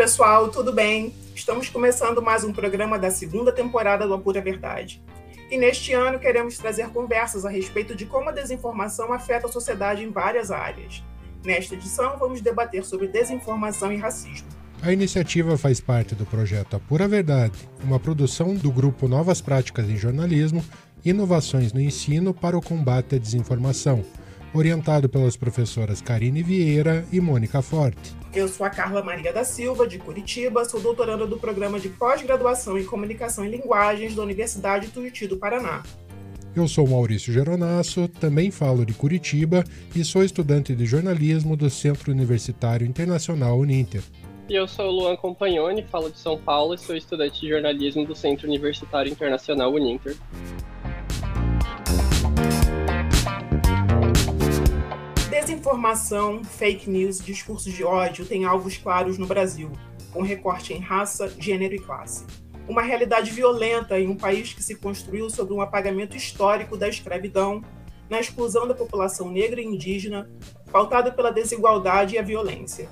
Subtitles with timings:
[0.00, 1.12] pessoal, tudo bem?
[1.34, 5.02] Estamos começando mais um programa da segunda temporada do Apura Verdade.
[5.50, 10.02] E neste ano queremos trazer conversas a respeito de como a desinformação afeta a sociedade
[10.02, 11.04] em várias áreas.
[11.44, 14.48] Nesta edição, vamos debater sobre desinformação e racismo.
[14.80, 19.98] A iniciativa faz parte do projeto Apura Verdade, uma produção do grupo Novas Práticas em
[19.98, 20.64] Jornalismo
[21.04, 24.02] Inovações no Ensino para o Combate à Desinformação,
[24.52, 28.14] orientado pelas professoras Karine Vieira e Mônica Forte.
[28.32, 32.78] Eu sou a Carla Maria da Silva, de Curitiba, sou doutoranda do programa de pós-graduação
[32.78, 35.82] em Comunicação e Linguagens da Universidade Tuiuti do Paraná.
[36.54, 39.62] Eu sou Maurício Geronasso, também falo de Curitiba
[39.94, 44.02] e sou estudante de jornalismo do Centro Universitário Internacional Uninter.
[44.48, 48.04] E eu sou o Luan Compagnoni, falo de São Paulo e sou estudante de jornalismo
[48.04, 50.16] do Centro Universitário Internacional Uninter.
[55.40, 59.72] Desinformação, fake news discursos de ódio têm alvos claros no Brasil,
[60.12, 62.26] com recorte em raça, gênero e classe.
[62.68, 67.64] Uma realidade violenta em um país que se construiu sobre um apagamento histórico da escravidão,
[68.10, 70.30] na exclusão da população negra e indígena,
[70.70, 72.90] pautado pela desigualdade e a violência.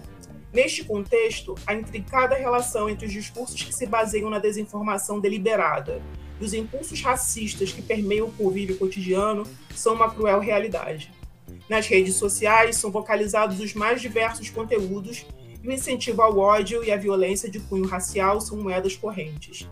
[0.51, 6.01] Neste contexto, a intricada relação entre os discursos que se baseiam na desinformação deliberada
[6.41, 11.18] e os impulsos racistas que permeiam o convívio cotidiano são uma cruel realidade.
[11.69, 15.27] Nas redes sociais são vocalizados os mais diversos conteúdos
[15.63, 19.69] e o incentivo ao ódio e à violência de cunho racial são moedas correntes.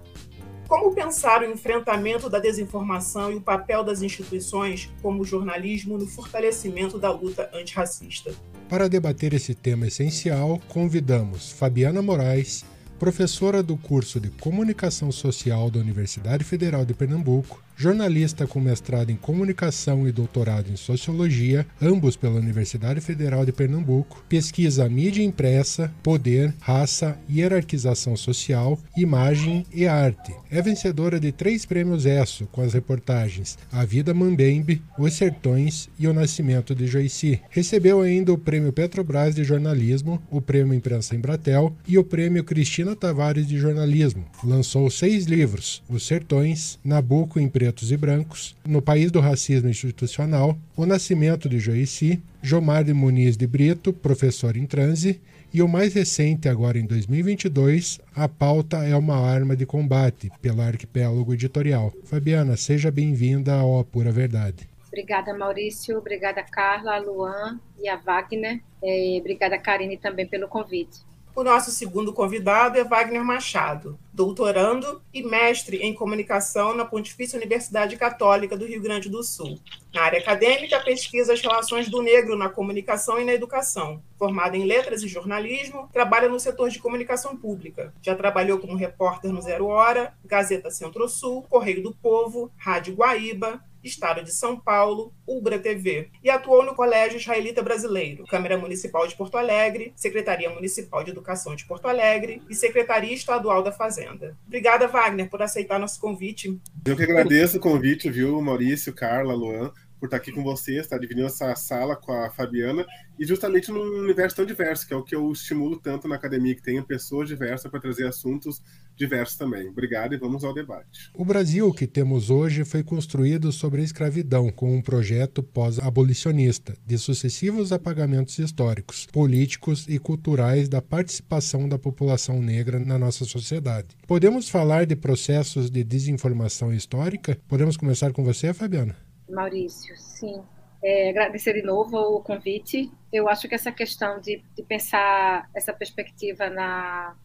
[0.68, 6.08] Como pensar o enfrentamento da desinformação e o papel das instituições, como o jornalismo, no
[6.08, 8.34] fortalecimento da luta antirracista?
[8.68, 12.64] Para debater esse tema essencial, convidamos Fabiana Moraes,
[12.98, 19.16] professora do curso de Comunicação Social da Universidade Federal de Pernambuco, jornalista com mestrado em
[19.16, 26.54] Comunicação e doutorado em Sociologia, ambos pela Universidade Federal de Pernambuco, pesquisa mídia impressa, poder,
[26.60, 30.34] raça, hierarquização social, imagem e arte.
[30.50, 36.08] É vencedora de três prêmios ESSO com as reportagens A Vida Mambembe, Os Sertões e
[36.08, 37.40] O Nascimento de Joici.
[37.50, 42.85] Recebeu ainda o Prêmio Petrobras de Jornalismo, o Prêmio Imprensa Embratel e o Prêmio Cristina
[42.94, 44.24] Tavares de Jornalismo.
[44.44, 50.56] Lançou seis livros, Os Sertões, Nabucco Imprensa pretos e brancos, No País do Racismo Institucional,
[50.76, 55.20] O Nascimento de Joici, Jomar de Muniz de Brito, professor em transe,
[55.52, 60.66] e o mais recente, agora em 2022, A Pauta é uma Arma de Combate, pela
[60.66, 61.92] Arquipélago Editorial.
[62.04, 64.68] Fabiana, seja bem-vinda ao A Pura Verdade.
[64.86, 65.98] Obrigada, Maurício.
[65.98, 68.60] Obrigada, Carla, Luan e a Wagner.
[68.82, 71.00] E obrigada, Karine, também pelo convite.
[71.36, 77.94] O nosso segundo convidado é Wagner Machado, doutorando e mestre em comunicação na Pontifícia Universidade
[77.98, 79.58] Católica do Rio Grande do Sul.
[79.92, 84.02] Na área acadêmica, pesquisa as relações do negro na comunicação e na educação.
[84.18, 87.92] Formado em letras e jornalismo, trabalha no setor de comunicação pública.
[88.00, 94.22] Já trabalhou como repórter no Zero Hora, Gazeta Centro-Sul, Correio do Povo, Rádio Guaíba, Estado
[94.22, 99.36] de São Paulo, Ubra TV, e atuou no Colégio Israelita Brasileiro, Câmara Municipal de Porto
[99.36, 104.36] Alegre, Secretaria Municipal de Educação de Porto Alegre e Secretaria Estadual da Fazenda.
[104.46, 106.60] Obrigada, Wagner, por aceitar nosso convite.
[106.84, 110.98] Eu que agradeço o convite, viu, Maurício, Carla, Luan por estar aqui com vocês, estar
[110.98, 112.86] dividindo essa sala com a Fabiana,
[113.18, 116.54] e justamente num universo tão diverso, que é o que eu estimulo tanto na academia,
[116.54, 118.62] que tenha pessoas diversas para trazer assuntos
[118.96, 119.68] diversos também.
[119.68, 121.10] Obrigado e vamos ao debate.
[121.14, 126.98] O Brasil que temos hoje foi construído sobre a escravidão, com um projeto pós-abolicionista, de
[126.98, 133.88] sucessivos apagamentos históricos, políticos e culturais da participação da população negra na nossa sociedade.
[134.06, 137.38] Podemos falar de processos de desinformação histórica?
[137.48, 138.96] Podemos começar com você, Fabiana?
[139.28, 140.40] Maurício, sim.
[140.82, 142.90] É, agradecer de novo o convite.
[143.12, 147.16] Eu acho que essa questão de, de pensar essa perspectiva na,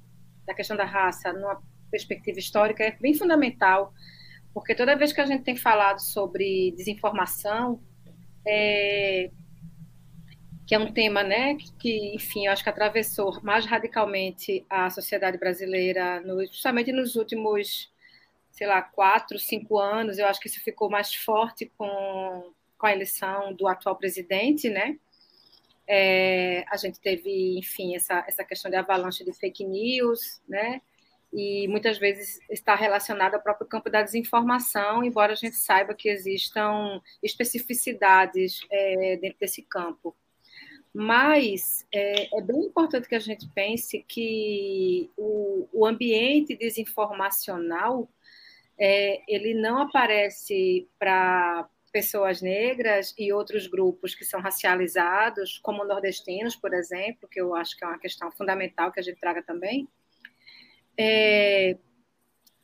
[0.48, 3.94] na questão da raça, numa perspectiva histórica, é bem fundamental,
[4.54, 7.82] porque toda vez que a gente tem falado sobre desinformação,
[8.46, 9.30] é,
[10.66, 15.38] que é um tema, né, que, enfim, eu acho que atravessou mais radicalmente a sociedade
[15.38, 17.92] brasileira, no, justamente nos últimos
[18.52, 22.92] sei lá, quatro, cinco anos, eu acho que isso ficou mais forte com, com a
[22.92, 25.00] eleição do atual presidente, né?
[25.94, 30.82] É, a gente teve, enfim, essa, essa questão de avalanche de fake news, né?
[31.34, 36.08] E muitas vezes está relacionada ao próprio campo da desinformação, embora a gente saiba que
[36.08, 40.16] existam especificidades é, dentro desse campo.
[40.94, 48.10] Mas é, é, bem importante que a gente pense que o, o ambiente desinformacional
[48.80, 56.56] é, ele não aparece para pessoas negras e outros grupos que são racializados, como nordestinos,
[56.56, 59.88] por exemplo, que eu acho que é uma questão fundamental que a gente traga também,
[60.98, 61.78] é,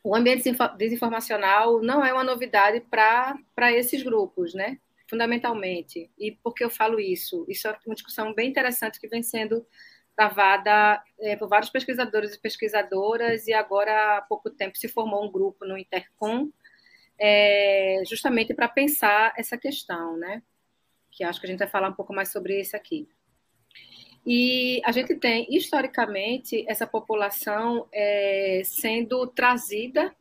[0.03, 4.79] o ambiente desinformacional não é uma novidade para esses grupos, né?
[5.09, 6.11] fundamentalmente.
[6.17, 7.45] E por que eu falo isso?
[7.47, 9.65] Isso é uma discussão bem interessante que vem sendo
[10.15, 15.31] travada é, por vários pesquisadores e pesquisadoras, e agora há pouco tempo se formou um
[15.31, 16.49] grupo no Intercom,
[17.19, 20.41] é, justamente para pensar essa questão, né?
[21.11, 23.07] Que acho que a gente vai falar um pouco mais sobre isso aqui.
[24.25, 30.13] E a gente tem, historicamente, essa população é, sendo trazida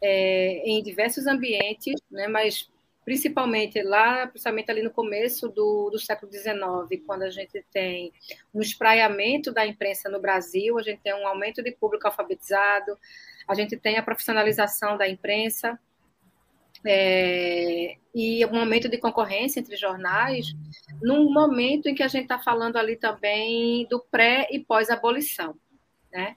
[0.00, 2.70] é, em diversos ambientes, né, mas
[3.04, 8.12] principalmente lá, principalmente ali no começo do, do século XIX, quando a gente tem
[8.52, 12.98] um espraiamento da imprensa no Brasil, a gente tem um aumento de público alfabetizado,
[13.46, 15.78] a gente tem a profissionalização da imprensa,
[16.84, 20.54] é, e um aumento de concorrência entre jornais,
[21.02, 25.54] num momento em que a gente está falando ali também do pré e pós-abolição,
[26.12, 26.36] né?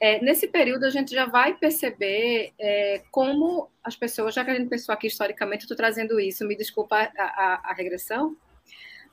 [0.00, 4.54] É, nesse período, a gente já vai perceber é, como as pessoas, já que a
[4.54, 8.36] gente pensou aqui historicamente, estou trazendo isso, me desculpa a, a, a regressão,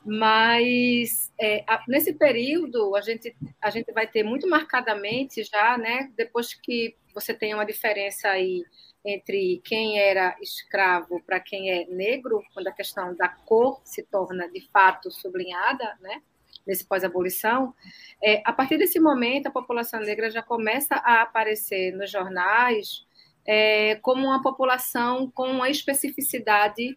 [0.04, 6.10] mas é, a, nesse período a gente, a gente vai ter muito marcadamente já, né,
[6.16, 8.64] depois que você tem uma diferença aí
[9.04, 14.48] entre quem era escravo para quem é negro, quando a questão da cor se torna
[14.48, 16.22] de fato sublinhada, né?
[16.66, 17.74] nesse pós-abolição,
[18.22, 23.04] é, a partir desse momento, a população negra já começa a aparecer nos jornais
[23.44, 26.96] é, como uma população com uma especificidade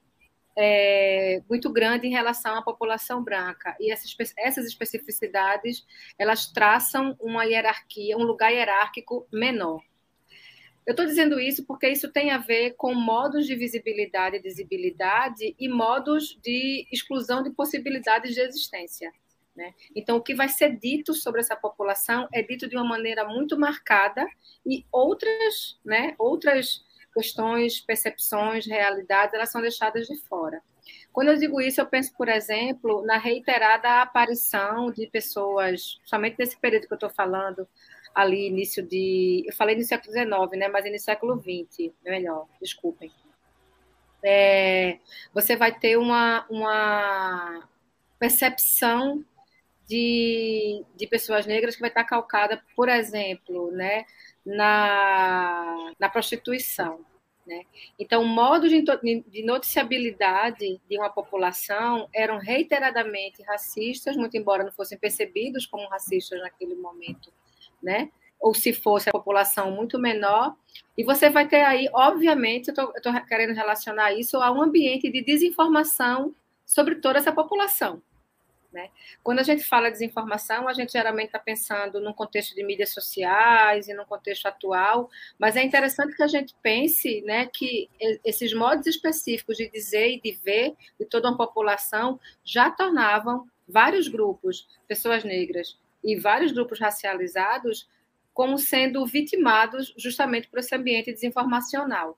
[0.57, 3.75] é, muito grande em relação à população branca.
[3.79, 5.85] E essas, essas especificidades,
[6.17, 9.81] elas traçam uma hierarquia, um lugar hierárquico menor.
[10.85, 15.55] Eu estou dizendo isso porque isso tem a ver com modos de visibilidade e visibilidade
[15.57, 19.11] e modos de exclusão de possibilidades de existência.
[19.55, 19.73] Né?
[19.95, 23.57] Então, o que vai ser dito sobre essa população é dito de uma maneira muito
[23.57, 24.27] marcada
[24.65, 26.83] e outras, né, outras
[27.13, 30.61] questões, percepções, realidades, elas são deixadas de fora.
[31.13, 36.59] Quando eu digo isso, eu penso, por exemplo, na reiterada aparição de pessoas, somente nesse
[36.59, 37.65] período que eu estou falando,
[38.15, 39.44] ali, início de.
[39.45, 43.12] Eu falei no século XIX, né, mas no século XX, melhor, desculpem.
[44.23, 44.97] É,
[45.33, 47.67] você vai ter uma, uma
[48.17, 49.23] percepção
[49.88, 54.06] de, de pessoas negras que vai estar calcada, por exemplo, né,
[54.45, 57.06] na, na prostituição.
[57.45, 57.63] Né?
[58.00, 64.71] Então, o modo de, de noticiabilidade de uma população eram reiteradamente racistas, muito embora não
[64.71, 67.31] fossem percebidos como racistas naquele momento,
[67.85, 68.09] né?
[68.45, 70.55] ou se fosse a população muito menor.
[70.95, 75.23] E você vai ter aí, obviamente, eu estou querendo relacionar isso a um ambiente de
[75.23, 76.35] desinformação
[76.65, 78.01] sobre toda essa população.
[78.71, 78.89] Né?
[79.23, 83.88] Quando a gente fala desinformação, a gente geralmente está pensando num contexto de mídias sociais
[83.88, 85.09] e num contexto atual,
[85.39, 87.89] mas é interessante que a gente pense né, que
[88.23, 94.07] esses modos específicos de dizer e de ver de toda uma população já tornavam vários
[94.07, 97.89] grupos, pessoas negras e vários grupos racializados,
[98.33, 102.17] como sendo vitimados justamente por esse ambiente desinformacional.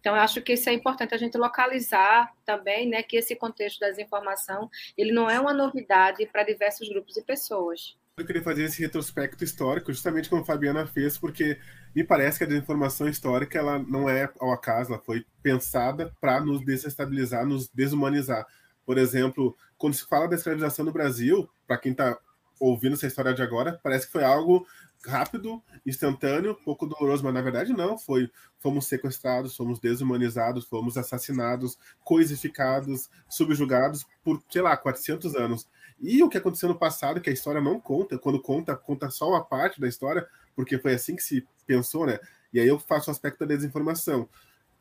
[0.00, 3.78] Então, eu acho que isso é importante a gente localizar também, né, que esse contexto
[3.78, 7.96] da desinformação, ele não é uma novidade para diversos grupos e pessoas.
[8.18, 11.58] Eu queria fazer esse retrospecto histórico, justamente como a Fabiana fez, porque
[11.94, 16.40] me parece que a desinformação histórica ela não é ao acaso, ela foi pensada para
[16.40, 18.44] nos desestabilizar, nos desumanizar.
[18.84, 22.18] Por exemplo, quando se fala da escravização no Brasil, para quem está
[22.62, 24.64] ouvindo essa história de agora, parece que foi algo
[25.04, 31.76] rápido, instantâneo, pouco doloroso, mas na verdade não, foi fomos sequestrados, fomos desumanizados, fomos assassinados,
[32.04, 35.68] coisificados, subjugados por, sei lá, 400 anos.
[35.98, 39.28] E o que aconteceu no passado, que a história não conta, quando conta, conta só
[39.28, 42.20] uma parte da história, porque foi assim que se pensou, né?
[42.52, 44.28] E aí eu faço o aspecto da desinformação.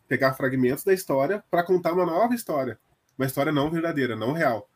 [0.08, 2.78] Pegar fragmentos da história para contar uma nova história.
[3.18, 4.70] Uma história não verdadeira, não real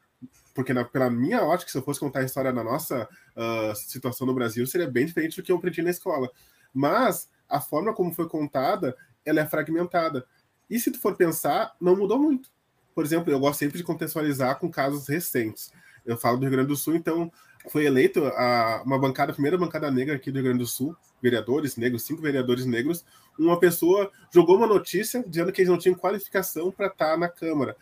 [0.56, 4.26] porque na, pela minha ótica, se eu fosse contar a história da nossa uh, situação
[4.26, 6.32] no Brasil, seria bem diferente do que eu aprendi na escola.
[6.74, 8.96] Mas a forma como foi contada,
[9.26, 10.26] ela é fragmentada.
[10.70, 12.50] E se tu for pensar, não mudou muito.
[12.96, 15.74] Por exemplo, eu gosto sempre de contextualizar com casos recentes.
[16.06, 17.30] Eu falo do Rio Grande do Sul, então
[17.70, 20.96] foi eleito a, uma bancada, a primeira bancada negra aqui do Rio Grande do Sul,
[21.22, 23.04] vereadores negros, cinco vereadores negros.
[23.38, 27.76] Uma pessoa jogou uma notícia dizendo que eles não tinham qualificação para estar na Câmara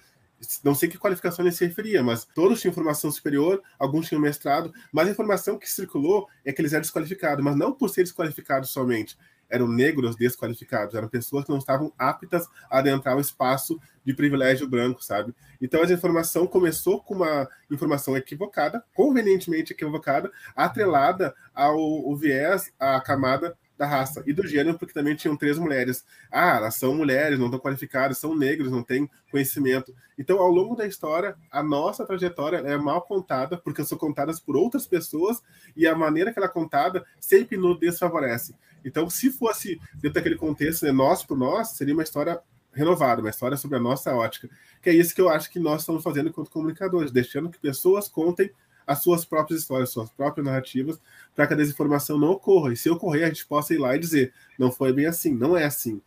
[0.64, 4.74] não sei que qualificação ele se referia, mas todos tinham formação superior, alguns tinham mestrado,
[4.92, 8.70] mas a informação que circulou é que eles eram desqualificados, mas não por ser desqualificados
[8.70, 9.18] somente,
[9.50, 14.68] eram negros desqualificados, eram pessoas que não estavam aptas a adentrar o espaço de privilégio
[14.68, 15.34] branco, sabe?
[15.62, 23.00] Então essa informação começou com uma informação equivocada, convenientemente equivocada, atrelada ao, ao viés, à
[23.00, 26.06] camada da raça e do gênero, porque também tinham três mulheres.
[26.32, 29.94] Ah, elas são mulheres, não estão qualificadas, são negros, não têm conhecimento.
[30.18, 34.56] Então, ao longo da história, a nossa trajetória é mal contada, porque são contadas por
[34.56, 35.42] outras pessoas
[35.76, 38.56] e a maneira que ela é contada sempre nos desfavorece.
[38.86, 42.40] Então, se fosse dentro daquele contexto, né, nós por nós, seria uma história
[42.72, 44.50] renovada, uma história sobre a nossa ótica.
[44.82, 48.08] Que é isso que eu acho que nós estamos fazendo enquanto comunicadores, deixando que pessoas
[48.08, 48.50] contem
[48.86, 51.00] as suas próprias histórias, suas próprias narrativas,
[51.36, 52.74] para que a desinformação não ocorra.
[52.74, 55.58] E se ocorrer, a gente possa ir lá e dizer: não foi bem assim, não
[55.58, 56.02] é assim.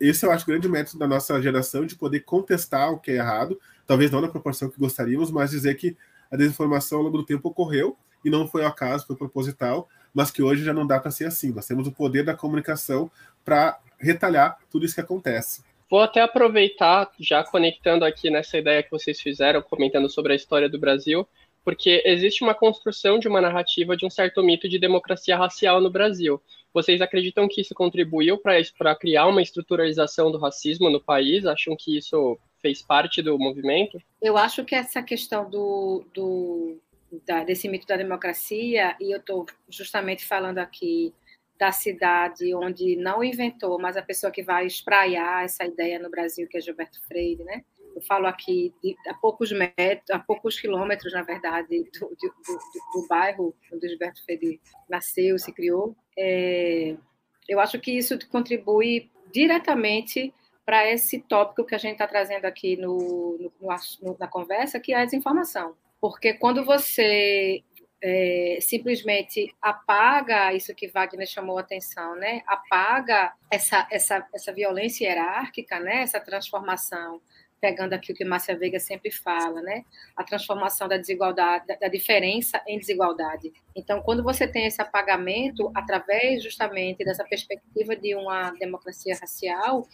[0.00, 3.16] Esse eu acho o grande mérito da nossa geração de poder contestar o que é
[3.16, 5.96] errado, talvez não na proporção que gostaríamos, mas dizer que
[6.30, 10.30] a desinformação ao longo do tempo ocorreu e não foi ao acaso, foi proposital, mas
[10.30, 11.52] que hoje já não dá para ser assim.
[11.52, 13.10] Nós temos o poder da comunicação
[13.44, 15.62] para retalhar tudo isso que acontece.
[15.88, 20.68] Vou até aproveitar, já conectando aqui nessa ideia que vocês fizeram, comentando sobre a história
[20.68, 21.26] do Brasil,
[21.66, 25.90] porque existe uma construção de uma narrativa de um certo mito de democracia racial no
[25.90, 26.40] Brasil.
[26.72, 31.44] Vocês acreditam que isso contribuiu para criar uma estruturalização do racismo no país?
[31.44, 34.00] Acham que isso fez parte do movimento?
[34.22, 36.80] Eu acho que essa questão do, do
[37.26, 41.12] da, desse mito da democracia, e eu estou justamente falando aqui
[41.58, 46.46] da cidade onde não inventou, mas a pessoa que vai espraiar essa ideia no Brasil,
[46.46, 47.64] que é Gilberto Freire, né?
[47.96, 48.74] Eu falo aqui
[49.08, 54.22] a poucos metros, a poucos quilômetros, na verdade, do, do, do, do bairro onde Gilberto
[54.22, 55.96] Freire nasceu, se criou.
[56.16, 56.94] É,
[57.48, 60.34] eu acho que isso contribui diretamente
[60.64, 64.92] para esse tópico que a gente está trazendo aqui no, no, no, na conversa, que
[64.92, 65.74] é a desinformação.
[65.98, 67.64] Porque quando você
[68.02, 72.42] é, simplesmente apaga isso que Wagner chamou a atenção, né?
[72.46, 76.02] Apaga essa, essa, essa violência hierárquica, né?
[76.02, 77.22] Essa transformação,
[77.60, 79.84] pegando aqui o que Márcia Veiga sempre fala, né?
[80.16, 83.52] A transformação da desigualdade, da, diferença em desigualdade.
[83.74, 89.86] Então, quando você tem esse apagamento através justamente dessa perspectiva de uma democracia racial,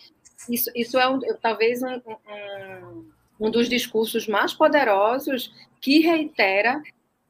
[0.49, 6.83] isso, isso é um, talvez um, um, um dos discursos mais poderosos que reitera,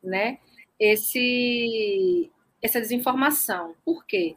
[0.03, 0.39] né?
[0.83, 2.29] esse,
[2.61, 3.77] essa desinformação.
[3.85, 4.37] Por quê?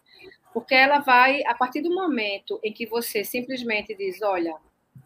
[0.53, 4.55] Porque ela vai, a partir do momento em que você simplesmente diz: olha,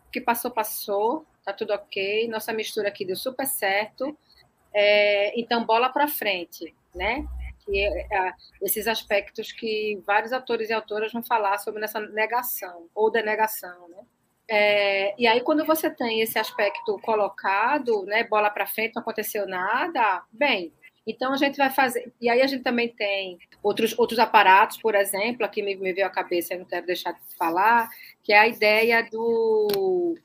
[0.10, 4.18] o que passou, passou, tá tudo ok, nossa mistura aqui deu super certo,
[4.74, 7.26] é, então bola para frente, né?
[7.72, 13.12] É, é, esses aspectos que vários autores e autoras vão falar sobre essa negação ou
[13.12, 14.04] denegação, né?
[14.52, 19.48] É, e aí, quando você tem esse aspecto colocado, né, bola para frente, não aconteceu
[19.48, 20.74] nada, bem,
[21.06, 22.12] então a gente vai fazer.
[22.22, 26.06] E aí a gente também tem outros, outros aparatos, por exemplo, aqui me, me veio
[26.06, 27.90] à cabeça, eu não quero deixar de falar,
[28.24, 30.16] que é a ideia do,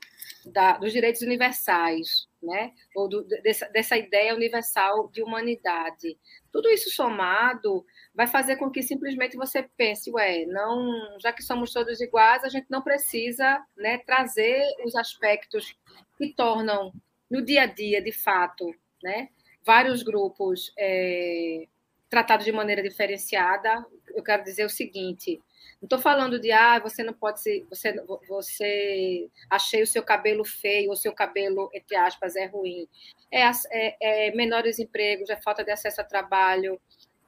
[0.45, 2.71] da, dos direitos universais, né?
[2.95, 6.17] ou do, dessa, dessa ideia universal de humanidade.
[6.51, 11.73] Tudo isso somado vai fazer com que simplesmente você pense, ué, não, já que somos
[11.73, 15.75] todos iguais, a gente não precisa né, trazer os aspectos
[16.17, 16.93] que tornam
[17.29, 18.73] no dia a dia, de fato,
[19.03, 19.29] né,
[19.65, 21.65] vários grupos é,
[22.09, 23.85] tratados de maneira diferenciada.
[24.15, 25.41] Eu quero dizer o seguinte:
[25.81, 27.93] não estou falando de ah, você não pode ser, você,
[28.27, 32.87] você achei o seu cabelo feio, o seu cabelo, entre aspas, é ruim.
[33.31, 33.41] É,
[33.71, 36.79] é, é menores empregos, é falta de acesso a trabalho,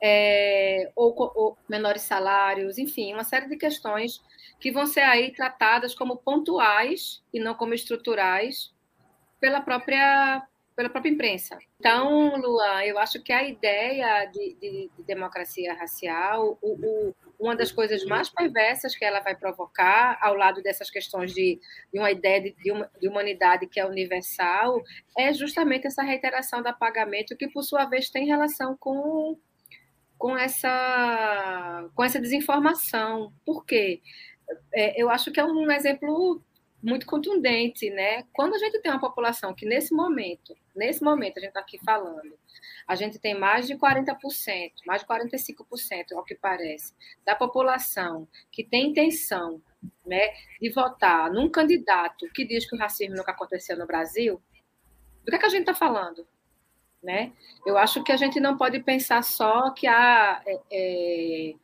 [0.01, 4.21] é, ou, ou, menores salários, enfim, uma série de questões
[4.59, 8.73] que vão ser aí tratadas como pontuais e não como estruturais
[9.39, 11.57] pela própria pela própria imprensa.
[11.79, 17.55] Então, Luan, eu acho que a ideia de, de, de democracia racial, o, o, uma
[17.55, 21.59] das coisas mais perversas que ela vai provocar, ao lado dessas questões de,
[21.91, 22.55] de uma ideia de,
[22.99, 24.83] de, humanidade que é universal,
[25.17, 29.35] é justamente essa reiteração do apagamento, que, por sua vez, tem relação com,
[30.15, 33.33] com, essa, com essa desinformação.
[33.43, 33.99] Por quê?
[34.71, 36.39] É, eu acho que é um exemplo
[36.81, 38.23] muito contundente, né?
[38.33, 41.79] Quando a gente tem uma população que nesse momento, nesse momento a gente está aqui
[41.83, 42.37] falando,
[42.87, 44.15] a gente tem mais de 40%,
[44.85, 46.93] mais de 45%, ao que parece,
[47.25, 49.61] da população que tem intenção,
[50.05, 50.29] né,
[50.61, 54.41] de votar num candidato que diz que o racismo nunca aconteceu no Brasil,
[55.23, 56.25] do que, é que a gente está falando?
[57.03, 57.31] Né?
[57.65, 61.55] Eu acho que a gente não pode pensar só que a é, é,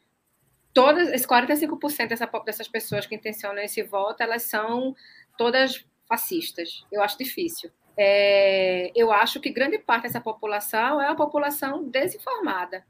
[0.73, 4.95] todas, esse 45% dessa, dessas pessoas que intencionam esse voto, elas são
[5.37, 6.85] todas fascistas.
[6.91, 7.71] Eu acho difícil.
[7.95, 12.85] É, eu acho que grande parte dessa população é uma população desinformada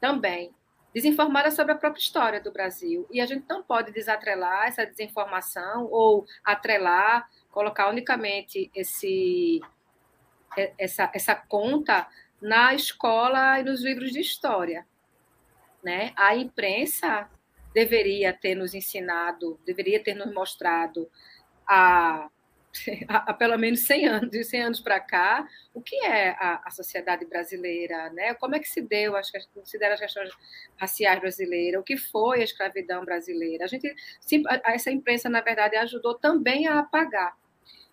[0.00, 0.54] também.
[0.94, 3.06] Desinformada sobre a própria história do Brasil.
[3.10, 9.60] E a gente não pode desatrelar essa desinformação ou atrelar, colocar unicamente esse,
[10.78, 12.06] essa, essa conta
[12.40, 14.86] na escola e nos livros de história
[15.82, 16.12] né?
[16.16, 17.28] A imprensa
[17.74, 21.10] deveria ter nos ensinado, deveria ter nos mostrado
[21.66, 22.28] a
[23.08, 26.70] há, pelo menos 100 anos, de 100 anos para cá, o que é a, a,
[26.70, 28.34] sociedade brasileira, né?
[28.34, 29.30] Como é que se deu, as,
[29.64, 30.30] se deram as questões
[30.78, 33.64] raciais brasileiras, o que foi a escravidão brasileira.
[33.64, 33.94] A gente,
[34.64, 37.36] essa imprensa, na verdade, ajudou também a apagar.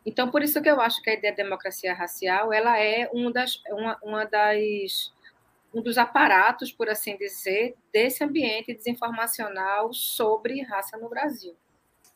[0.06, 3.32] Então, por isso que eu acho que a ideia de democracia racial, ela é um
[3.32, 5.14] das, uma, uma das
[5.74, 11.56] um dos aparatos, por assim dizer, desse ambiente desinformacional sobre raça no Brasil.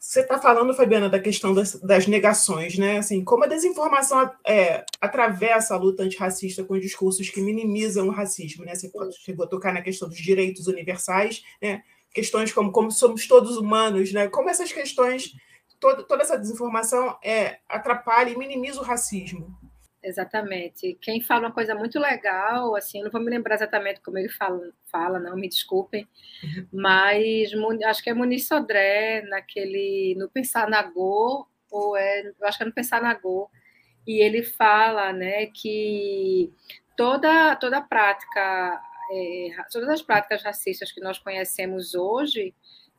[0.04, 2.98] Você está falando, Fabiana, da questão das, das, negações, né?
[2.98, 8.66] Assim, como a desinformação é, atravessa a luta antirracista com discursos que minimizam o racismo,
[8.66, 8.76] né?
[8.76, 8.92] Você
[9.24, 11.84] chegou a tocar na questão dos direitos universais, né?
[12.14, 14.28] Questões como como somos todos humanos, né?
[14.28, 15.32] Como essas questões,
[15.80, 19.58] toda, toda essa desinformação é, atrapalha e minimiza o racismo.
[20.04, 20.98] Exatamente.
[21.02, 24.28] Quem fala uma coisa muito legal, assim, eu não vou me lembrar exatamente como ele
[24.28, 24.60] fala,
[24.92, 26.06] fala não, me desculpem,
[26.72, 27.52] mas
[27.86, 32.64] acho que é Muniz Sodré, naquele, no Pensar na Go, ou é, eu acho que
[32.64, 33.50] é no Pensar na Go,
[34.06, 36.52] e ele fala, né, que
[36.98, 42.54] toda, toda prática, é, todas as práticas racistas que nós conhecemos hoje,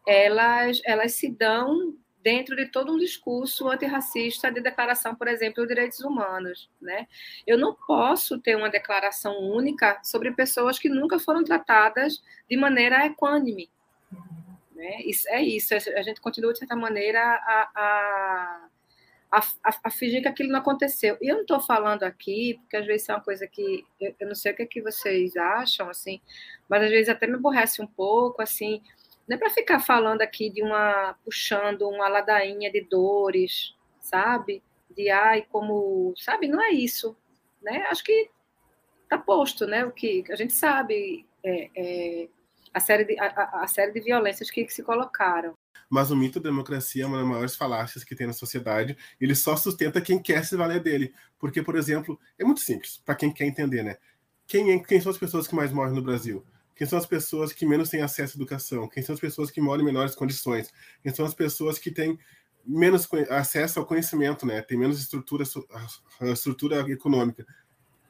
[0.09, 5.69] elas, elas se dão dentro de todo um discurso antirracista de declaração, por exemplo, de
[5.69, 6.71] direitos humanos.
[6.81, 7.07] Né?
[7.47, 13.05] Eu não posso ter uma declaração única sobre pessoas que nunca foram tratadas de maneira
[13.05, 13.71] equânime.
[14.75, 15.03] Né?
[15.05, 18.69] Isso, é isso, a gente continua, de certa maneira, a, a,
[19.31, 21.19] a, a fingir que aquilo não aconteceu.
[21.21, 24.27] E eu não estou falando aqui, porque às vezes é uma coisa que eu, eu
[24.27, 26.23] não sei o que, é que vocês acham, assim,
[26.71, 28.81] mas às vezes até me aborrece um pouco, assim,
[29.29, 34.63] não é para ficar falando aqui de uma puxando uma ladainha de dores, sabe?
[34.91, 36.47] De ai, como, sabe?
[36.47, 37.17] Não é isso,
[37.63, 37.87] né?
[37.89, 38.31] Acho que
[39.09, 39.85] tá posto, né?
[39.85, 42.29] O que a gente sabe é, é
[42.73, 45.55] a série de a, a, série de violências que, que se colocaram.
[45.89, 48.97] Mas o mito da democracia é uma das maiores falácias que tem na sociedade.
[49.21, 51.15] Ele só sustenta quem quer se valer dele.
[51.39, 53.97] Porque, por exemplo, é muito simples, para quem quer entender, né?
[54.47, 56.45] Quem, é, quem são as pessoas que mais morrem no Brasil?
[56.75, 58.89] Quem são as pessoas que menos têm acesso à educação?
[58.89, 60.73] Quem são as pessoas que moram em menores condições?
[61.03, 62.19] Quem são as pessoas que têm
[62.67, 64.63] menos acesso ao conhecimento, né?
[64.63, 65.45] Tem menos estrutura,
[66.33, 67.47] estrutura econômica.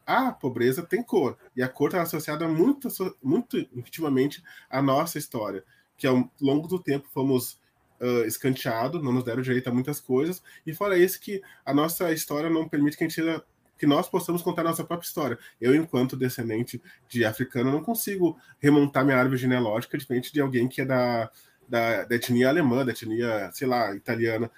[0.06, 2.88] A pobreza tem cor, e a cor está associada muito,
[3.22, 5.64] muito intimamente à nossa história,
[5.96, 7.58] que ao longo do tempo fomos
[8.00, 12.12] uh, escanteados, não nos deram direito a muitas coisas, e fora isso que a nossa
[12.12, 13.44] história não permite que a gente
[13.78, 15.38] que nós possamos contar nossa própria história.
[15.60, 20.80] Eu, enquanto descendente de africano, não consigo remontar minha árvore genealógica diferente de alguém que
[20.80, 21.30] é da,
[21.68, 24.50] da, da, etnia alemã, da etnia, sei lá, italiana.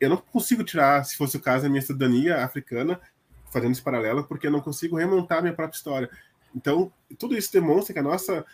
[0.00, 3.00] Eu não consigo tirar, se fosse o caso, a minha cidadania africana,
[3.50, 6.10] fazendo esse paralelo, porque eu não consigo remontar minha própria história.
[6.54, 8.44] Então, tudo isso demonstra que a nossa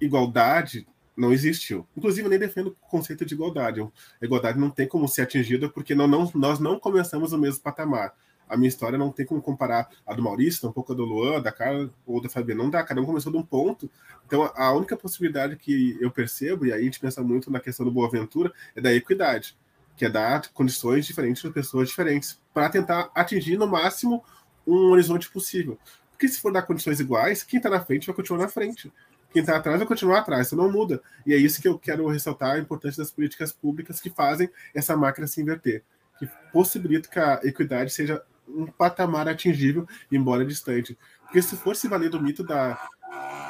[0.00, 1.86] igualdade não existiu.
[1.96, 3.80] Inclusive, eu nem defendo o conceito de igualdade.
[3.80, 7.62] A igualdade não tem como ser atingida porque não, não, nós não começamos no mesmo
[7.62, 8.12] patamar
[8.48, 11.52] a minha história não tem como comparar a do Maurício, pouco a do Luan, da
[11.52, 13.90] Carla ou da Fabiana, não dá, cada um começou de um ponto.
[14.26, 17.84] Então, a única possibilidade que eu percebo, e aí a gente pensa muito na questão
[17.84, 19.56] do Boa Ventura, é da equidade,
[19.96, 24.22] que é dar condições diferentes para pessoas diferentes, para tentar atingir no máximo
[24.66, 25.78] um horizonte possível.
[26.10, 28.92] Porque se for dar condições iguais, quem está na frente vai continuar na frente.
[29.32, 31.02] Quem está atrás vai continuar atrás, isso não muda.
[31.26, 34.96] E é isso que eu quero ressaltar a importância das políticas públicas que fazem essa
[34.96, 35.82] máquina se inverter,
[36.18, 40.96] que possibilita que a equidade seja um patamar atingível, embora distante.
[41.22, 42.88] Porque se fosse valer do mito da,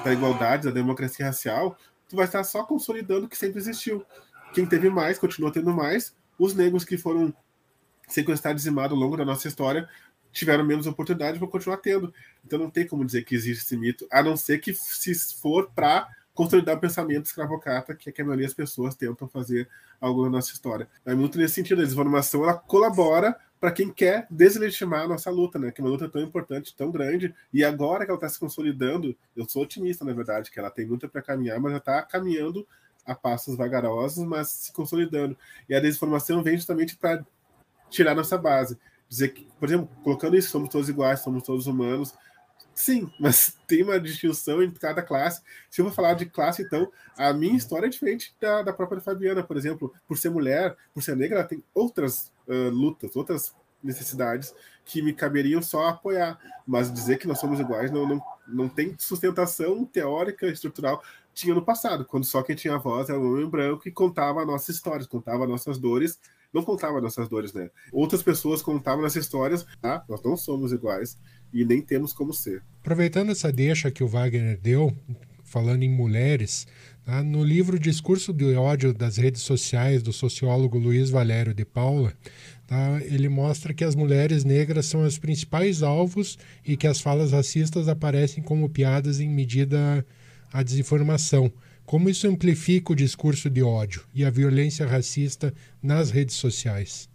[0.04, 1.76] da igualdade, da democracia racial,
[2.08, 4.04] tu vai estar só consolidando o que sempre existiu.
[4.54, 6.14] Quem teve mais, continua tendo mais.
[6.38, 7.34] Os negros que foram
[8.08, 9.88] sequestrados e dizimados ao longo da nossa história
[10.32, 12.12] tiveram menos oportunidade vão continuar tendo.
[12.44, 15.70] Então não tem como dizer que existe esse mito, a não ser que se for
[15.74, 20.10] para consolidar o pensamento escravocrata, que é que a maioria das pessoas tentam fazer ao
[20.10, 20.86] longo da nossa história.
[21.04, 25.58] É muito nesse sentido, a desinformação ela colabora para quem quer deslegitimar a nossa luta,
[25.58, 25.70] né?
[25.70, 29.16] Que é uma luta tão importante, tão grande, e agora que ela está se consolidando,
[29.34, 32.66] eu sou otimista, na verdade, que ela tem muito para caminhar, mas já está caminhando
[33.04, 35.36] a passos vagarosos, mas se consolidando.
[35.68, 37.24] E a desinformação vem justamente para
[37.88, 38.78] tirar nossa base.
[39.08, 42.14] Dizer que, por exemplo, colocando isso, somos todos iguais, somos todos humanos,
[42.76, 45.42] Sim, mas tem uma distinção entre cada classe.
[45.70, 49.00] Se eu vou falar de classe, então, a minha história é diferente da, da própria
[49.00, 49.92] Fabiana, por exemplo.
[50.06, 52.30] Por ser mulher, por ser negra, ela tem outras
[52.72, 54.54] lutas, outras necessidades
[54.84, 56.38] que me caberiam só apoiar.
[56.66, 61.02] Mas dizer que nós somos iguais não, não, não tem sustentação teórica, estrutural.
[61.34, 64.46] Tinha no passado, quando só quem tinha voz era o homem branco e contava a
[64.46, 66.18] nossa história, contava nossas dores.
[66.52, 67.68] Não contava nossas dores, né?
[67.92, 69.66] Outras pessoas contavam nossas histórias.
[69.82, 71.18] Ah, nós não somos iguais
[71.52, 72.62] e nem temos como ser.
[72.80, 74.96] Aproveitando essa deixa que o Wagner deu,
[75.44, 76.66] falando em mulheres,
[77.06, 77.22] Tá?
[77.22, 82.12] No livro Discurso de ódio das redes sociais, do sociólogo Luiz Valério de Paula,
[82.66, 83.00] tá?
[83.00, 87.86] ele mostra que as mulheres negras são os principais alvos e que as falas racistas
[87.86, 90.04] aparecem como piadas em medida
[90.52, 91.52] à desinformação.
[91.84, 97.08] Como isso amplifica o discurso de ódio e a violência racista nas redes sociais?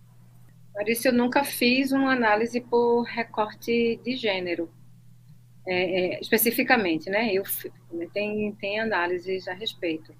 [0.73, 4.69] Maurício, eu nunca fiz uma análise por recorte de gênero
[5.67, 7.33] é, é, especificamente, né?
[7.33, 7.43] Eu
[7.91, 10.13] né, tem tem análises a respeito,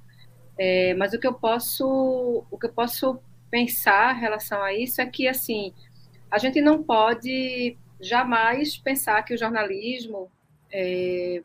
[0.57, 5.01] é, mas o que eu posso o que eu posso pensar em relação a isso
[5.01, 5.73] é que assim
[6.29, 10.31] a gente não pode jamais pensar que o jornalismo
[10.71, 11.43] é,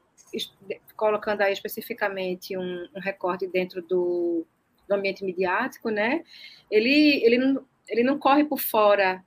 [0.96, 4.46] colocando aí especificamente um, um recorte dentro do,
[4.88, 6.22] do, ambiente midiático, né?
[6.70, 9.24] Ele ele ele não corre por fora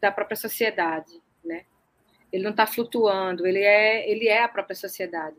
[0.00, 1.12] da própria sociedade?
[2.32, 5.36] Ele não está flutuando, ele é, ele é a própria sociedade.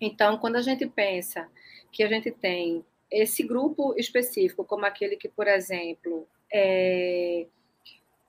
[0.00, 1.48] Então, quando a gente pensa
[1.90, 7.46] que a gente tem esse grupo específico, como aquele que, por exemplo, é,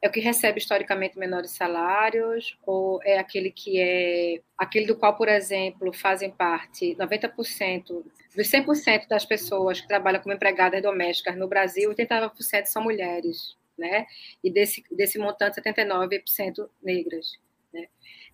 [0.02, 5.16] é o que recebe historicamente menores salários, ou é aquele que é aquele do qual,
[5.16, 8.04] por exemplo, fazem parte 90%
[8.36, 14.06] dos 100% das pessoas que trabalham como empregadas domésticas no Brasil, 89% são mulheres né?
[14.44, 17.38] E desse, desse montante, 79% negras.
[17.74, 17.88] Né?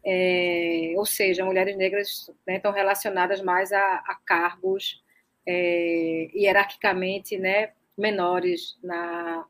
[0.03, 5.03] É, ou seja, mulheres negras né, estão relacionadas mais a, a cargos
[5.47, 9.45] é, hierarquicamente né, menores na,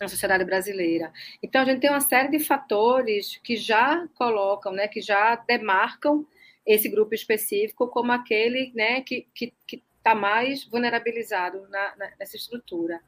[0.00, 1.12] na sociedade brasileira.
[1.42, 6.26] Então, a gente tem uma série de fatores que já colocam, né, que já demarcam
[6.66, 12.36] esse grupo específico como aquele né, que, que, que está mais vulnerabilizado na, na, nessa
[12.36, 13.00] estrutura.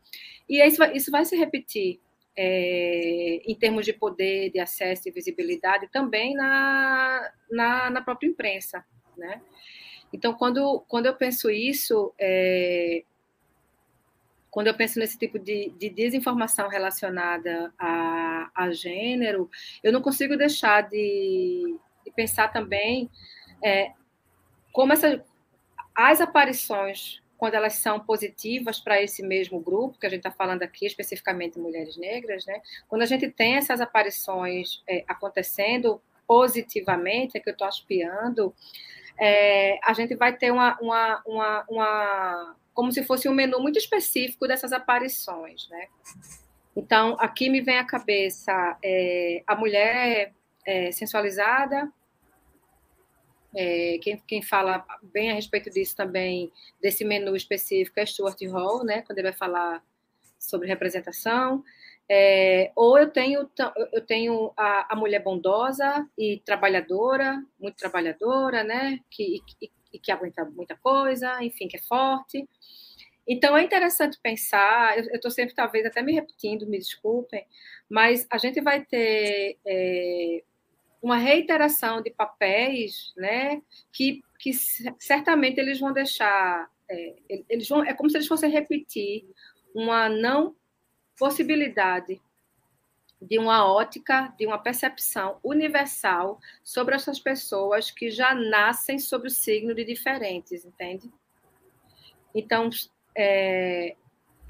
[0.49, 2.01] E isso vai, isso vai se repetir
[2.37, 8.85] é, em termos de poder, de acesso e visibilidade, também na, na, na própria imprensa.
[9.17, 9.41] Né?
[10.13, 13.05] Então, quando, quando eu penso isso, é,
[14.51, 19.49] quando eu penso nesse tipo de, de desinformação relacionada a, a, gênero,
[19.83, 23.09] eu não consigo deixar de, de pensar também
[23.63, 23.93] é,
[24.73, 25.25] como essa,
[25.95, 30.63] as aparições, quando elas são positivas para esse mesmo grupo, que a gente está falando
[30.63, 32.61] aqui especificamente mulheres negras, né?
[32.89, 38.55] quando a gente tem essas aparições é, acontecendo positivamente, é que eu estou aspiando,
[39.19, 43.79] é, a gente vai ter uma, uma, uma, uma, como se fosse um menu muito
[43.79, 45.89] específico dessas aparições, né?
[46.75, 50.33] Então, aqui me vem à cabeça é, a mulher
[50.65, 51.93] é, sensualizada,
[53.55, 58.85] é, quem, quem fala bem a respeito disso também, desse menu específico, é Stuart Hall,
[58.85, 59.83] né, quando ele vai falar
[60.39, 61.63] sobre representação.
[62.09, 63.49] É, ou eu tenho,
[63.93, 70.11] eu tenho a, a, mulher bondosa e trabalhadora, muito trabalhadora, né, que, e, e que
[70.11, 72.49] aguenta muita coisa, enfim, que é forte.
[73.29, 77.47] Então é interessante pensar, eu estou sempre talvez até me repetindo, me desculpem,
[77.89, 80.43] mas a gente vai ter é,
[81.03, 84.53] uma reiteração de papéis, né, que, que
[84.99, 87.17] certamente eles vão deixar, é,
[87.49, 89.25] eles vão, é como se eles fossem repetir
[89.75, 90.55] uma não
[91.19, 92.21] possibilidade
[93.21, 99.31] de uma ótica, de uma percepção universal sobre essas pessoas que já nascem sob o
[99.31, 101.11] signo de diferentes, entende?
[102.35, 102.71] Então,
[103.17, 103.95] é,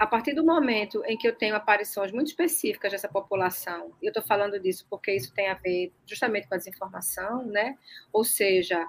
[0.00, 4.08] a partir do momento em que eu tenho aparições muito específicas dessa população, e eu
[4.08, 7.76] estou falando disso porque isso tem a ver justamente com a desinformação, né?
[8.10, 8.88] Ou seja,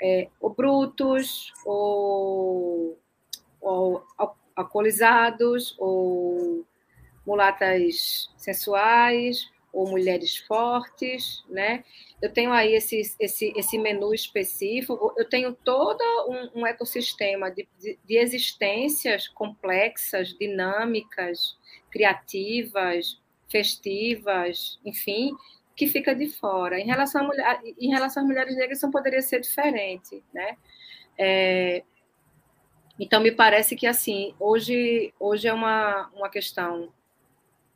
[0.00, 2.98] é, brutos, ou
[4.54, 6.66] alcoolizados, ou
[7.26, 11.82] mulatas sensuais, ou mulheres fortes, né?
[12.20, 17.66] Eu tenho aí esse, esse, esse menu específico, eu tenho todo um, um ecossistema de,
[17.80, 21.56] de, de, existências complexas, dinâmicas,
[21.90, 25.34] criativas, festivas, enfim,
[25.74, 26.78] que fica de fora.
[26.78, 30.56] Em relação, a mulher, em relação às mulheres negras, isso poderia ser diferente, né?
[31.18, 31.82] É,
[32.98, 36.92] então, me parece que, assim, hoje, hoje é uma, uma questão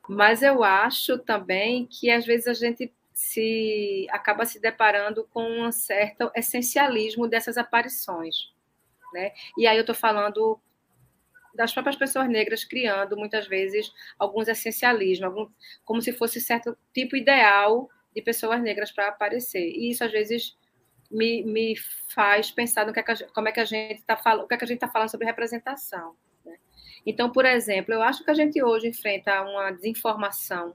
[0.09, 5.73] mas eu acho também que às vezes a gente se acaba se deparando com um
[5.73, 8.53] certo essencialismo dessas aparições,
[9.13, 9.33] né?
[9.57, 10.61] E aí eu estou falando
[11.55, 15.51] das próprias pessoas negras criando muitas vezes alguns essencialismos, algum,
[15.85, 19.67] como se fosse certo tipo ideal de pessoas negras para aparecer.
[19.67, 20.55] E isso às vezes
[21.11, 21.75] me, me
[22.15, 24.49] faz pensar no que, é que a, como é que a gente está falando, o
[24.49, 26.15] que, é que a gente está falando sobre representação.
[27.07, 30.75] Então, por exemplo, eu acho que a gente hoje enfrenta uma desinformação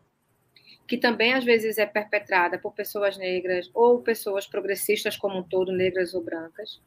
[0.92, 5.72] que também às vezes é perpetrada por pessoas negras ou pessoas progressistas como um todo,
[5.72, 6.82] negras ou brancas,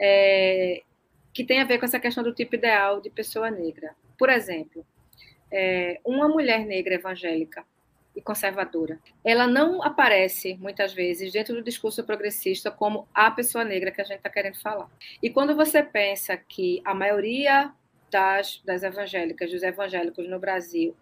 [0.00, 0.82] é,
[1.34, 3.94] que tem a ver com essa questão do tipo ideal de pessoa negra.
[4.18, 4.86] Por exemplo,
[5.50, 7.62] é, uma mulher negra evangélica
[8.16, 13.90] e conservadora, ela não aparece muitas vezes dentro do discurso progressista como a pessoa negra
[13.90, 14.90] que a gente está querendo falar.
[15.22, 17.70] E quando você pensa que a maioria
[18.12, 20.94] das, das evangélicas, dos evangélicos no Brasil,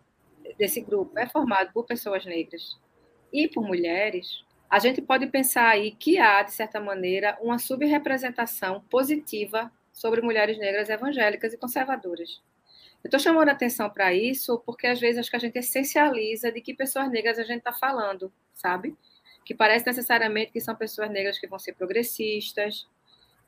[0.57, 2.79] desse grupo, é formado por pessoas negras
[3.33, 8.81] e por mulheres, a gente pode pensar aí que há, de certa maneira, uma subrepresentação
[8.89, 12.41] positiva sobre mulheres negras evangélicas e conservadoras.
[13.03, 16.53] Eu estou chamando a atenção para isso porque, às vezes, acho que a gente essencializa
[16.53, 18.95] de que pessoas negras a gente está falando, sabe?
[19.45, 22.87] Que parece necessariamente que são pessoas negras que vão ser progressistas,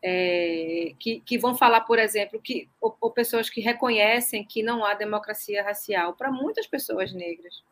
[0.02, 4.84] é, que, que, vão falar, por exemplo, que ou, ou, pessoas que reconhecem que não
[4.84, 7.62] há democracia racial para muitas pessoas negras,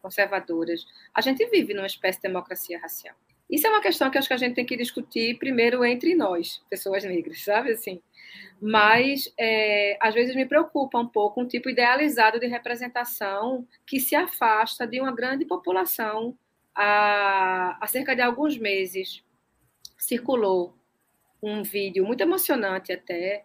[0.00, 0.86] conservadoras.
[1.12, 3.14] A gente vive numa espécie de democracia racial.
[3.50, 6.62] Isso é uma questão que acho que a gente tem que discutir primeiro entre nós,
[6.68, 8.00] pessoas negras, sabe assim.
[8.60, 14.14] Mas é, às vezes me preocupa um pouco um tipo idealizado de representação que se
[14.14, 16.36] afasta de uma grande população.
[16.74, 19.24] Há, há cerca de alguns meses
[19.96, 20.77] circulou
[21.42, 23.44] um vídeo muito emocionante até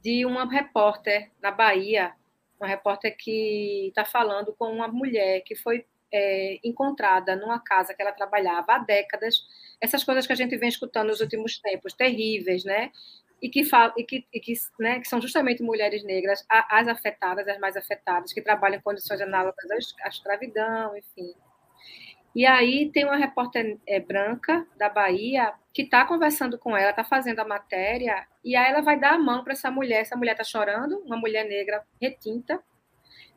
[0.00, 2.12] de uma repórter na Bahia,
[2.58, 8.02] uma repórter que está falando com uma mulher que foi é, encontrada numa casa que
[8.02, 9.46] ela trabalhava há décadas.
[9.80, 12.92] Essas coisas que a gente vem escutando nos últimos tempos, terríveis, né?
[13.40, 13.62] E que,
[13.96, 18.32] e que, e que, né, que são justamente mulheres negras, as afetadas, as mais afetadas,
[18.32, 19.66] que trabalham em condições análogas
[20.04, 21.34] à escravidão, enfim.
[22.34, 27.04] E aí tem uma repórter é, branca da Bahia que está conversando com ela, está
[27.04, 30.00] fazendo a matéria, e aí ela vai dar a mão para essa mulher.
[30.00, 32.62] Essa mulher está chorando, uma mulher negra retinta.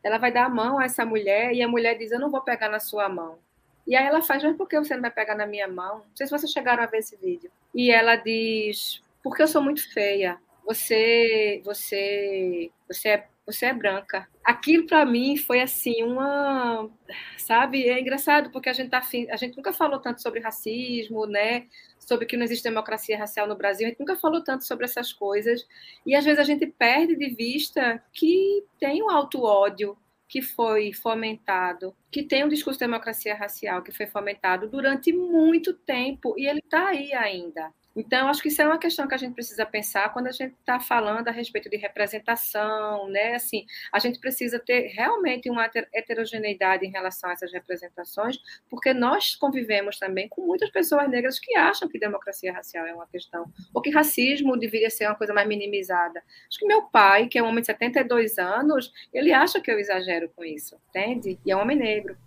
[0.03, 2.41] Ela vai dar a mão a essa mulher e a mulher diz: Eu não vou
[2.41, 3.39] pegar na sua mão.
[3.87, 5.99] E aí ela faz: Mas por que você não vai pegar na minha mão?
[5.99, 7.51] Não sei se vocês chegaram a ver esse vídeo.
[7.73, 10.37] E ela diz: Porque eu sou muito feia.
[10.65, 14.27] Você, você, você é você é branca.
[14.43, 16.89] Aquilo para mim foi assim uma,
[17.37, 21.67] sabe, é engraçado porque a gente tá a gente nunca falou tanto sobre racismo, né?
[21.99, 25.13] Sobre que não existe democracia racial no Brasil, a gente nunca falou tanto sobre essas
[25.13, 25.65] coisas.
[26.05, 30.91] E às vezes a gente perde de vista que tem um alto ódio que foi
[30.91, 36.47] fomentado, que tem um discurso de democracia racial que foi fomentado durante muito tempo e
[36.47, 37.71] ele está aí ainda.
[37.95, 40.53] Então, acho que isso é uma questão que a gente precisa pensar quando a gente
[40.59, 43.35] está falando a respeito de representação, né?
[43.35, 48.37] Assim, a gente precisa ter realmente uma heterogeneidade em relação a essas representações,
[48.69, 53.07] porque nós convivemos também com muitas pessoas negras que acham que democracia racial é uma
[53.07, 56.21] questão, ou que racismo deveria ser uma coisa mais minimizada.
[56.49, 59.79] Acho que meu pai, que é um homem de 72 anos, ele acha que eu
[59.79, 61.39] exagero com isso, entende?
[61.45, 62.17] E é um homem negro.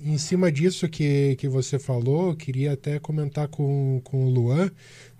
[0.00, 4.70] Em cima disso que, que você falou, queria até comentar com, com o Luan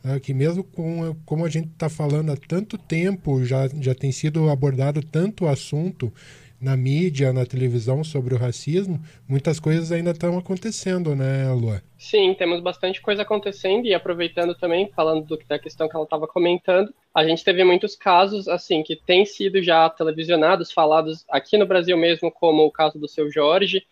[0.02, 4.12] né, que mesmo com, como a gente está falando há tanto tempo, já, já tem
[4.12, 6.12] sido abordado tanto assunto
[6.60, 11.80] na mídia, na televisão sobre o racismo, muitas coisas ainda estão acontecendo, né, Lua?
[11.96, 16.26] Sim, temos bastante coisa acontecendo e aproveitando também, falando do, da questão que ela estava
[16.26, 21.66] comentando, a gente teve muitos casos, assim, que têm sido já televisionados, falados aqui no
[21.66, 23.84] Brasil mesmo, como o caso do seu Jorge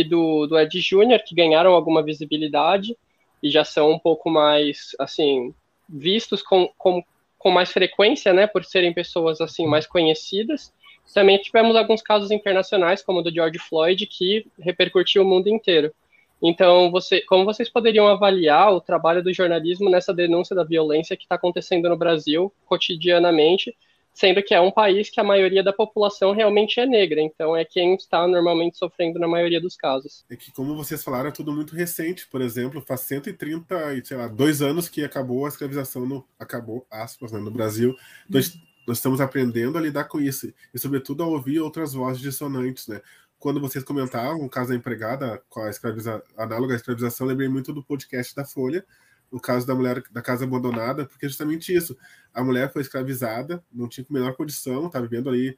[0.00, 2.96] e do, do Ed Júnior, que ganharam alguma visibilidade,
[3.42, 5.54] e já são um pouco mais, assim,
[5.88, 7.02] vistos com, com,
[7.38, 10.72] com mais frequência, né, por serem pessoas, assim, mais conhecidas.
[11.12, 15.92] Também tivemos alguns casos internacionais, como o do George Floyd, que repercutiu o mundo inteiro.
[16.42, 21.22] Então, você, como vocês poderiam avaliar o trabalho do jornalismo nessa denúncia da violência que
[21.22, 23.74] está acontecendo no Brasil cotidianamente,
[24.14, 27.64] sendo que é um país que a maioria da população realmente é negra, então é
[27.64, 30.24] quem está normalmente sofrendo na maioria dos casos.
[30.30, 34.16] É que, como vocês falaram, é tudo muito recente, por exemplo, faz 130 e, sei
[34.16, 37.96] lá, dois anos que acabou a escravização, no, acabou, aspas, né, no Brasil,
[38.28, 38.40] então,
[38.86, 43.00] nós estamos aprendendo a lidar com isso, e sobretudo a ouvir outras vozes dissonantes, né,
[43.38, 45.70] quando vocês comentavam o caso da empregada com a
[46.38, 48.86] análoga à escravização, lembrei muito do podcast da Folha,
[49.34, 51.96] o caso da mulher da casa abandonada, porque é justamente isso.
[52.32, 55.56] A mulher foi escravizada, não tinha a menor condição, tá vivendo ali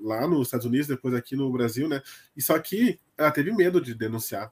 [0.00, 2.00] lá nos Estados Unidos, depois aqui no Brasil, né?
[2.34, 4.50] E só que ela teve medo de denunciar,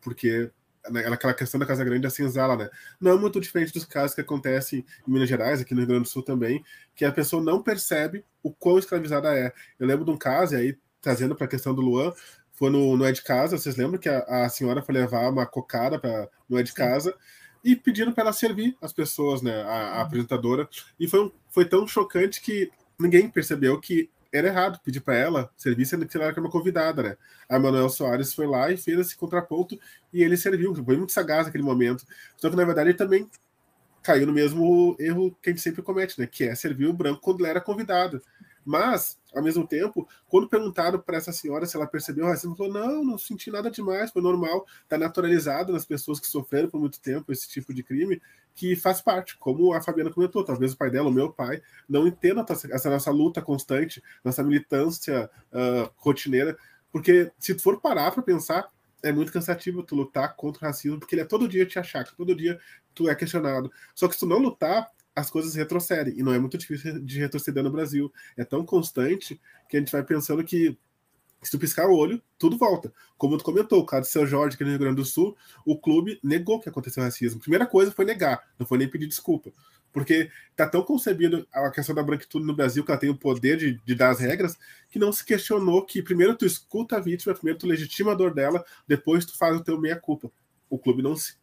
[0.00, 0.50] porque
[0.90, 2.70] né, aquela questão da Casa Grande da senzala, né?
[2.98, 6.04] Não é muito diferente dos casos que acontecem em Minas Gerais, aqui no Rio Grande
[6.04, 9.52] do Sul também, que a pessoa não percebe o quão escravizada é.
[9.78, 12.14] Eu lembro de um caso, e aí trazendo para a questão do Luan,
[12.54, 15.44] foi no, no É de Casa, vocês lembram que a, a senhora foi levar uma
[15.44, 17.14] cocada para no É de Casa,
[17.66, 20.00] e pedindo para ela servir as pessoas, né, a, a uhum.
[20.02, 20.68] apresentadora.
[21.00, 25.50] E foi, um, foi tão chocante que ninguém percebeu que era errado pedir para ela
[25.56, 27.16] servir, sendo que ela era uma convidada, né?
[27.48, 29.76] A Manuel Soares foi lá e fez esse contraponto
[30.12, 30.72] e ele serviu.
[30.76, 32.04] Foi muito sagaz naquele momento.
[32.36, 33.28] Só que, na verdade, ele também
[34.00, 36.26] caiu no mesmo erro que a gente sempre comete, né?
[36.26, 38.22] Que é servir o branco quando ele era convidado.
[38.64, 43.04] Mas, ao mesmo tempo, quando perguntaram para essa senhora se ela percebeu racismo, falou: não,
[43.04, 47.30] não senti nada demais, foi normal, está naturalizado nas pessoas que sofreram por muito tempo
[47.30, 48.20] esse tipo de crime,
[48.54, 52.06] que faz parte, como a Fabiana comentou, talvez o pai dela, o meu pai, não
[52.06, 56.56] entenda essa nossa luta constante, nossa militância uh, rotineira,
[56.90, 58.70] porque se for parar para pensar,
[59.02, 62.04] é muito cansativo tu lutar contra o racismo, porque ele é todo dia te achar,
[62.16, 62.58] todo dia
[62.94, 63.70] tu é questionado.
[63.94, 66.14] Só que se tu não lutar, as coisas retrocedem.
[66.18, 68.12] E não é muito difícil de retroceder no Brasil.
[68.36, 70.78] É tão constante que a gente vai pensando que
[71.42, 72.92] se tu piscar o olho, tudo volta.
[73.16, 75.78] Como tu comentou, o caso de São Jorge, aqui no Rio Grande do Sul, o
[75.78, 77.40] clube negou que aconteceu racismo.
[77.40, 79.52] Primeira coisa foi negar, não foi nem pedir desculpa.
[79.92, 83.56] Porque tá tão concebido a questão da branquitude no Brasil, que ela tem o poder
[83.56, 84.58] de, de dar as regras,
[84.90, 88.34] que não se questionou que primeiro tu escuta a vítima, primeiro tu legitima a dor
[88.34, 90.30] dela, depois tu faz o teu meia-culpa.
[90.68, 91.36] O clube não se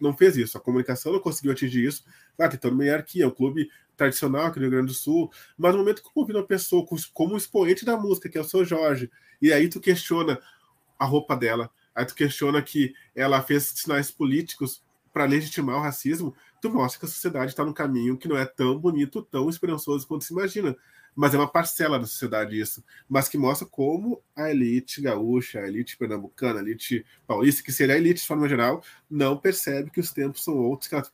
[0.00, 2.04] não fez isso, a comunicação não conseguiu atingir isso.
[2.36, 5.72] Claro, tem toda uma hierarquia, um clube tradicional aqui no Rio Grande do Sul, mas
[5.72, 9.10] no momento que convida uma pessoa como expoente da música, que é o seu Jorge,
[9.42, 10.40] e aí tu questiona
[10.98, 14.82] a roupa dela, aí tu questiona que ela fez sinais políticos
[15.12, 18.44] para legitimar o racismo, tu mostra que a sociedade está num caminho que não é
[18.44, 20.76] tão bonito, tão esperançoso quanto se imagina
[21.18, 25.66] mas é uma parcela da sociedade isso, mas que mostra como a elite gaúcha, a
[25.66, 29.98] elite pernambucana, a elite paulista, que seria a elite de forma geral, não percebe que
[29.98, 31.04] os tempos são outros, que ela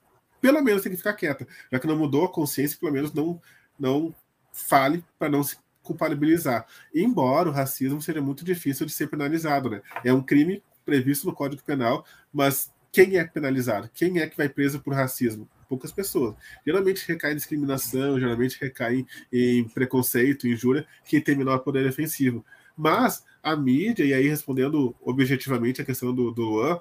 [0.43, 3.41] pelo menos tem que ficar quieta, já que não mudou a consciência, pelo menos não,
[3.79, 4.15] não
[4.53, 6.67] fale para não se culpabilizar.
[6.95, 9.81] Embora o racismo seja muito difícil de ser penalizado, né?
[10.05, 13.89] É um crime previsto no Código Penal, mas quem é penalizado?
[13.95, 15.49] Quem é que vai preso por racismo?
[15.75, 16.35] Poucas pessoas.
[16.65, 22.45] Geralmente recai em discriminação, geralmente recai em preconceito, injúria, que tem menor poder defensivo.
[22.77, 26.81] Mas a mídia, e aí respondendo objetivamente a questão do, do Luan,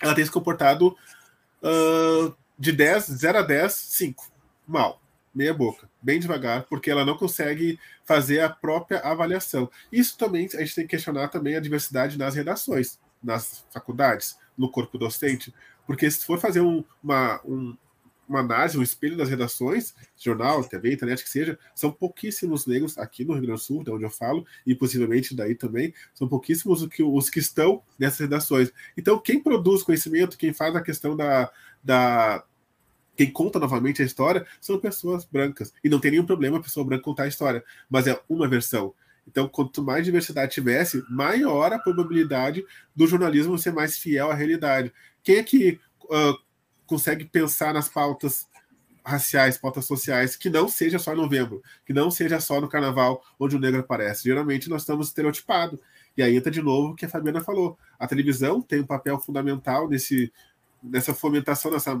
[0.00, 0.96] ela tem se comportado
[1.62, 4.30] uh, de 10, 0 a 10, 5.
[4.66, 5.00] Mal.
[5.32, 9.70] Meia boca, bem devagar, porque ela não consegue fazer a própria avaliação.
[9.92, 14.68] Isso também a gente tem que questionar também a diversidade nas redações, nas faculdades, no
[14.68, 15.54] corpo docente,
[15.86, 17.76] porque se for fazer um, uma, um,
[18.30, 23.24] uma análise, um espelho das redações, jornal, TV, internet, que seja, são pouquíssimos negros aqui
[23.24, 26.82] no Rio Grande do Sul, de onde eu falo, e possivelmente daí também, são pouquíssimos
[26.82, 28.70] os que, os que estão nessas redações.
[28.96, 31.50] Então, quem produz conhecimento, quem faz a questão da,
[31.82, 32.44] da
[33.16, 35.74] quem conta novamente a história são pessoas brancas.
[35.82, 38.94] E não tem nenhum problema a pessoa branca contar a história, mas é uma versão.
[39.26, 42.64] Então, quanto mais diversidade tivesse, maior a probabilidade
[42.94, 44.92] do jornalismo ser mais fiel à realidade.
[45.22, 46.38] Quem é que uh,
[46.90, 48.48] consegue pensar nas pautas
[49.04, 53.22] raciais, pautas sociais, que não seja só em novembro, que não seja só no carnaval
[53.38, 54.24] onde o negro aparece.
[54.24, 55.78] Geralmente nós estamos estereotipados.
[56.16, 57.78] E aí entra de novo o que a Fabiana falou.
[57.96, 60.32] A televisão tem um papel fundamental nesse,
[60.82, 61.96] nessa fomentação, nessa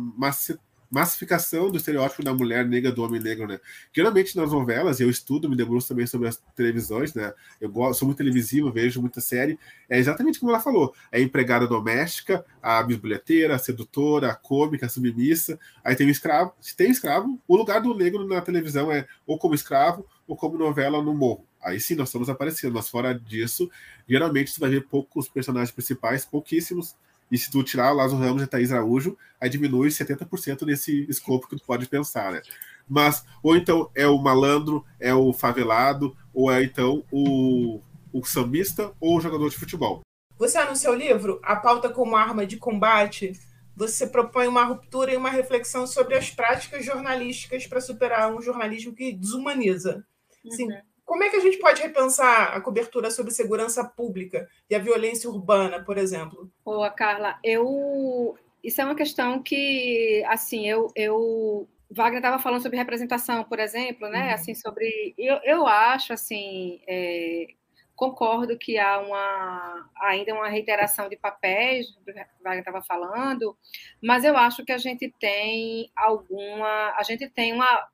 [0.90, 3.60] massificação do estereótipo da mulher negra, do homem negro, né?
[3.94, 7.32] Geralmente nas novelas, eu estudo, me debruço também sobre as televisões, né?
[7.60, 9.58] Eu gosto, sou muito televisivo, vejo muita série.
[9.88, 14.88] É exatamente como ela falou: é empregada doméstica, a bisbilheteira, a sedutora, a cômica, a
[14.88, 15.58] submissa.
[15.84, 16.52] Aí tem o escravo.
[16.60, 20.58] Se tem escravo, o lugar do negro na televisão é ou como escravo ou como
[20.58, 21.46] novela no morro.
[21.62, 23.70] Aí sim, nós estamos aparecendo, mas fora disso,
[24.08, 26.96] geralmente você vai ver poucos personagens principais, pouquíssimos
[27.30, 31.06] e se tu tirar o Lázaro Ramos e a Thaís Araújo, aí diminui 70% desse
[31.08, 32.42] escopo que tu pode pensar, né?
[32.88, 37.80] Mas, ou então é o malandro, é o favelado, ou é então o,
[38.12, 40.00] o sambista ou o jogador de futebol.
[40.36, 43.32] Você, no seu livro, A Pauta como Arma de Combate,
[43.76, 48.92] você propõe uma ruptura e uma reflexão sobre as práticas jornalísticas para superar um jornalismo
[48.92, 50.04] que desumaniza.
[50.50, 50.68] Sim.
[50.68, 50.78] Uhum.
[51.10, 55.28] Como é que a gente pode repensar a cobertura sobre segurança pública e a violência
[55.28, 56.48] urbana, por exemplo?
[56.64, 57.36] Boa, Carla.
[57.42, 63.58] Eu isso é uma questão que, assim, eu, eu Wagner estava falando sobre representação, por
[63.58, 64.28] exemplo, né?
[64.28, 64.34] Uhum.
[64.34, 67.48] Assim, sobre eu, eu acho assim, é,
[67.96, 72.04] concordo que há uma ainda uma reiteração de papéis, o
[72.44, 73.58] Wagner estava falando,
[74.00, 77.88] mas eu acho que a gente tem alguma, a gente tem uma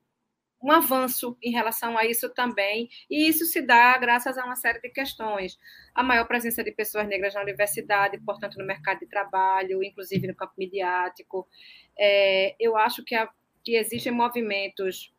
[0.63, 4.81] um avanço em relação a isso também, e isso se dá graças a uma série
[4.81, 5.59] de questões.
[5.95, 10.35] A maior presença de pessoas negras na universidade, portanto, no mercado de trabalho, inclusive no
[10.35, 11.47] campo midiático.
[11.99, 13.29] É, eu acho que, a,
[13.63, 15.13] que existem movimentos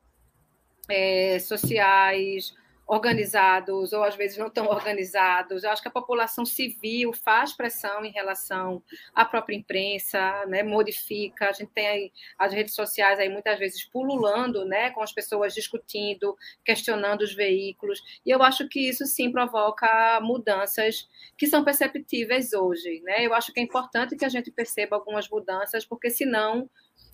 [0.89, 2.53] é, sociais,
[2.87, 5.63] organizados ou às vezes não tão organizados.
[5.63, 8.81] Eu acho que a população civil faz pressão em relação
[9.13, 10.63] à própria imprensa, né?
[10.63, 11.49] modifica.
[11.49, 14.89] A gente tem as redes sociais aí muitas vezes pululando, né?
[14.91, 18.01] com as pessoas discutindo, questionando os veículos.
[18.25, 21.07] E eu acho que isso sim provoca mudanças
[21.37, 23.01] que são perceptíveis hoje.
[23.01, 23.25] Né?
[23.25, 26.69] Eu acho que é importante que a gente perceba algumas mudanças, porque senão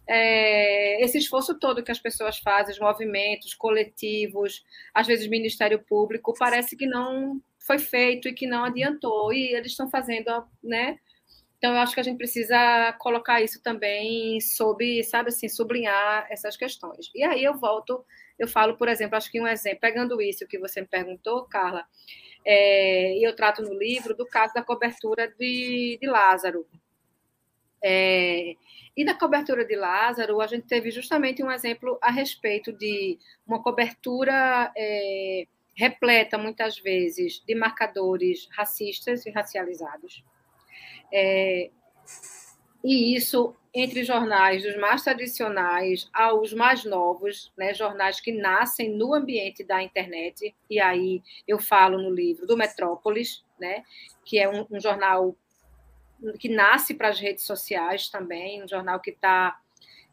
[0.08, 6.34] é, esse esforço todo que as pessoas fazem, os movimentos coletivos, às vezes Ministério Público,
[6.38, 10.98] parece que não foi feito e que não adiantou, e eles estão fazendo, né?
[11.58, 16.58] Então, eu acho que a gente precisa colocar isso também sob, sabe assim, sublinhar essas
[16.58, 17.10] questões.
[17.16, 18.04] E aí eu volto,
[18.38, 21.86] eu falo, por exemplo, acho que um exemplo, pegando isso que você me perguntou, Carla,
[22.46, 26.68] é, e eu trato no livro do caso da cobertura de, de Lázaro.
[27.84, 28.56] É,
[28.96, 33.62] e na cobertura de Lázaro, a gente teve justamente um exemplo a respeito de uma
[33.62, 40.24] cobertura é, repleta, muitas vezes, de marcadores racistas e racializados.
[41.12, 41.70] É,
[42.84, 49.16] e isso entre jornais dos mais tradicionais aos mais novos, né, jornais que nascem no
[49.16, 53.84] ambiente da internet, e aí eu falo no livro do Metrópolis, né,
[54.24, 55.36] que é um, um jornal
[56.40, 59.58] que nasce para as redes sociais também, um jornal que está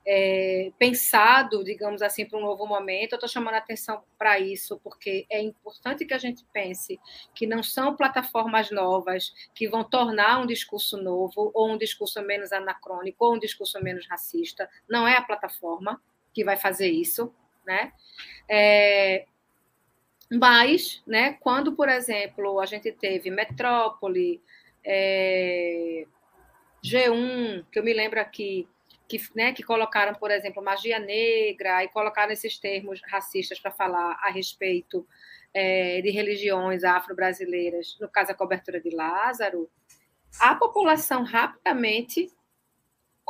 [0.06, 3.12] é, pensado, digamos assim, para um novo momento.
[3.12, 6.98] Eu estou chamando a atenção para isso, porque é importante que a gente pense
[7.34, 12.52] que não são plataformas novas que vão tornar um discurso novo, ou um discurso menos
[12.52, 14.68] anacrônico, ou um discurso menos racista.
[14.88, 16.00] Não é a plataforma
[16.32, 17.34] que vai fazer isso,
[17.66, 17.92] né?
[18.48, 19.26] É,
[20.30, 24.40] mas, né, quando, por exemplo, a gente teve Metrópole,
[24.85, 26.05] é,
[26.85, 28.68] G1, que eu me lembro aqui,
[29.09, 34.18] que, né, que colocaram, por exemplo, magia negra e colocaram esses termos racistas para falar
[34.22, 35.07] a respeito
[35.53, 39.68] é, de religiões afro-brasileiras, no caso a cobertura de Lázaro,
[40.39, 42.31] a população rapidamente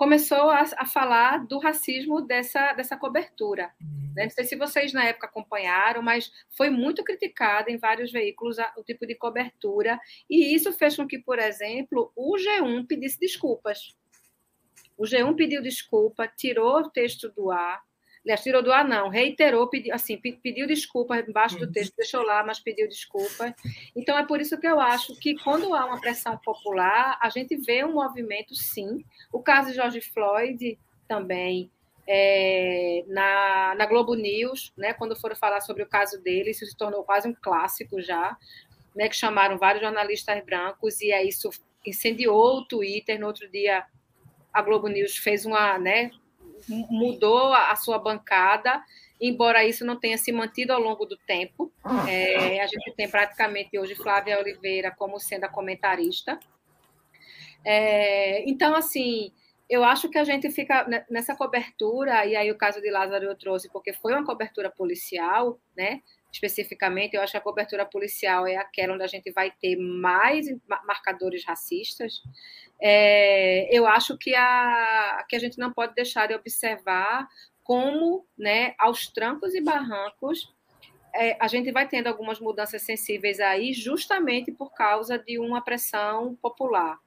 [0.00, 3.70] começou a, a falar do racismo dessa, dessa cobertura.
[3.78, 4.14] Uhum.
[4.16, 4.22] Né?
[4.22, 8.72] Não sei se vocês na época acompanharam, mas foi muito criticada em vários veículos a,
[8.78, 13.94] o tipo de cobertura, e isso fez com que, por exemplo, o G1 pedisse desculpas
[14.96, 17.80] o G1 pediu desculpa, tirou o texto do ar,
[18.24, 22.44] aliás, tirou do ar não, reiterou, pediu, assim, pediu desculpa embaixo do texto, deixou lá,
[22.44, 23.54] mas pediu desculpa.
[23.96, 27.56] Então, é por isso que eu acho que quando há uma pressão popular, a gente
[27.56, 29.04] vê um movimento, sim.
[29.32, 31.70] O caso de George Floyd também,
[32.06, 36.76] é, na, na Globo News, né, quando foram falar sobre o caso dele, isso se
[36.76, 38.36] tornou quase um clássico já,
[38.94, 41.48] né, que chamaram vários jornalistas brancos, e aí isso
[41.86, 43.84] incendiou o Twitter, no outro dia
[44.52, 46.10] a Globo News fez uma, né,
[46.68, 48.82] mudou a sua bancada,
[49.20, 51.72] embora isso não tenha se mantido ao longo do tempo.
[52.08, 56.38] É, a gente tem praticamente hoje Flávia Oliveira como sendo a comentarista.
[57.64, 59.32] É, então, assim,
[59.68, 63.36] eu acho que a gente fica nessa cobertura, e aí o caso de Lázaro eu
[63.36, 66.00] trouxe, porque foi uma cobertura policial, né?
[66.32, 70.46] Especificamente, eu acho que a cobertura policial é aquela onde a gente vai ter mais
[70.86, 72.22] marcadores racistas,
[72.80, 77.28] é, eu acho que a, que a gente não pode deixar de observar
[77.62, 80.52] como, né, aos trancos e barrancos,
[81.14, 86.36] é, a gente vai tendo algumas mudanças sensíveis aí, justamente por causa de uma pressão
[86.36, 86.98] popular.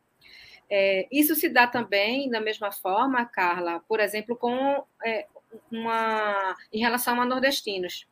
[0.70, 5.28] É, isso se dá também, da mesma forma, Carla, por exemplo, com é,
[5.72, 8.08] uma em relação a nordestinos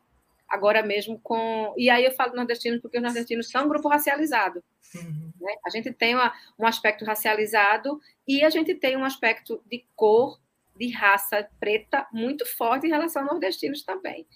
[0.51, 1.73] agora mesmo com.
[1.77, 4.61] E aí eu falo nordestinos porque os nordestinos são um grupo racializado.
[4.93, 5.31] Uhum.
[5.39, 5.53] Né?
[5.65, 10.39] A gente tem uma, um aspecto racializado e a gente tem um aspecto de cor,
[10.75, 14.27] de raça preta muito forte em relação aos nordestinos também.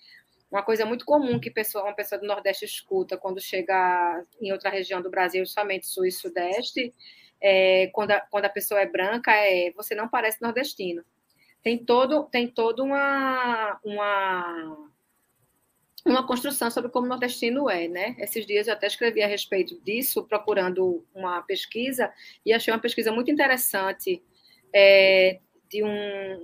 [0.50, 4.70] Uma coisa muito comum que pessoa, uma pessoa do Nordeste escuta quando chega em outra
[4.70, 6.94] região do Brasil, somente Sul e Sudeste,
[7.42, 11.04] é, quando, a, quando a pessoa é branca, é você não parece nordestino.
[11.62, 14.90] Tem todo, tem todo uma, uma
[16.06, 18.16] uma construção sobre como o nordestino é, né?
[18.20, 22.14] Esses dias eu até escrevi a respeito disso, procurando uma pesquisa,
[22.46, 24.22] e achei uma pesquisa muito interessante
[24.74, 25.90] é, de um...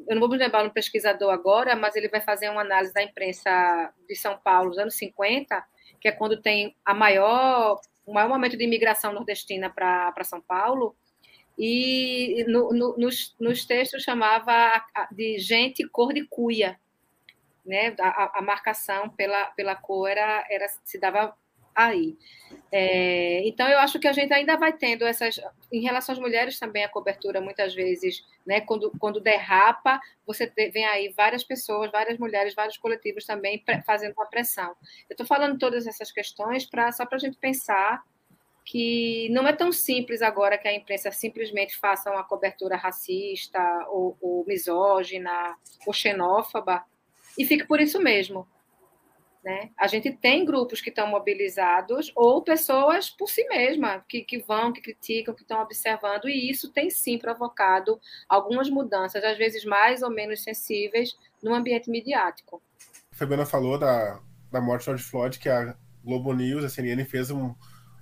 [0.07, 3.03] Eu não vou me lembrar um pesquisador agora, mas ele vai fazer uma análise da
[3.03, 5.63] imprensa de São Paulo nos anos 50,
[5.99, 10.95] que é quando tem a maior, o maior momento de imigração nordestina para São Paulo,
[11.55, 16.79] e no, no, nos, nos textos chamava de gente cor de cuia,
[17.71, 17.95] né?
[18.01, 21.33] A, a, marcação pela, pela cor era, era, se dava
[21.73, 22.17] aí.
[22.69, 25.39] É, então, eu acho que a gente ainda vai tendo essas.
[25.71, 30.83] Em relação às mulheres, também a cobertura, muitas vezes, né, quando, quando derrapa, você vem
[30.83, 34.75] aí várias pessoas, várias mulheres, vários coletivos também fazendo uma pressão.
[35.09, 38.03] Eu estou falando todas essas questões pra, só para a gente pensar
[38.65, 43.59] que não é tão simples agora que a imprensa simplesmente faça uma cobertura racista
[43.89, 45.55] ou, ou misógina
[45.87, 46.85] ou xenófoba
[47.37, 48.47] e fique por isso mesmo.
[49.43, 49.71] Né?
[49.75, 54.71] A gente tem grupos que estão mobilizados ou pessoas por si mesmas, que, que vão,
[54.71, 60.03] que criticam, que estão observando, e isso tem sim provocado algumas mudanças, às vezes mais
[60.03, 62.61] ou menos sensíveis, no ambiente midiático.
[63.11, 64.19] A Fabiana falou da,
[64.51, 67.55] da morte de George Floyd, que a Globo News, a CNN, fez um,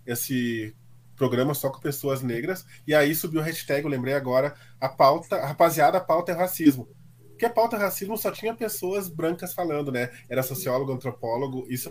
[0.05, 0.75] esse
[1.15, 5.37] programa só com pessoas negras, e aí subiu o hashtag, eu lembrei agora, a pauta,
[5.37, 6.89] a rapaziada, a pauta é racismo.
[7.39, 10.11] Porque a pauta racismo só tinha pessoas brancas falando, né?
[10.27, 11.89] Era sociólogo, antropólogo, isso.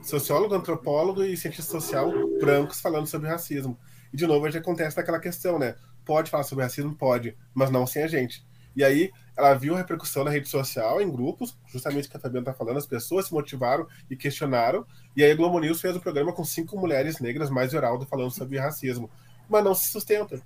[0.00, 2.08] Sociólogo, antropólogo e cientista social
[2.38, 3.76] brancos falando sobre racismo.
[4.12, 5.74] E de novo a gente acontece naquela questão, né?
[6.04, 6.94] Pode falar sobre racismo?
[6.94, 8.46] Pode, mas não sem a gente.
[8.76, 12.20] E aí ela viu a repercussão na rede social, em grupos, justamente o que a
[12.20, 14.86] Fabiana está falando, as pessoas se motivaram e questionaram.
[15.16, 18.30] E aí a Globo News fez um programa com cinco mulheres negras, mais Geraldo, falando
[18.30, 19.10] sobre racismo.
[19.48, 20.40] Mas não se sustenta.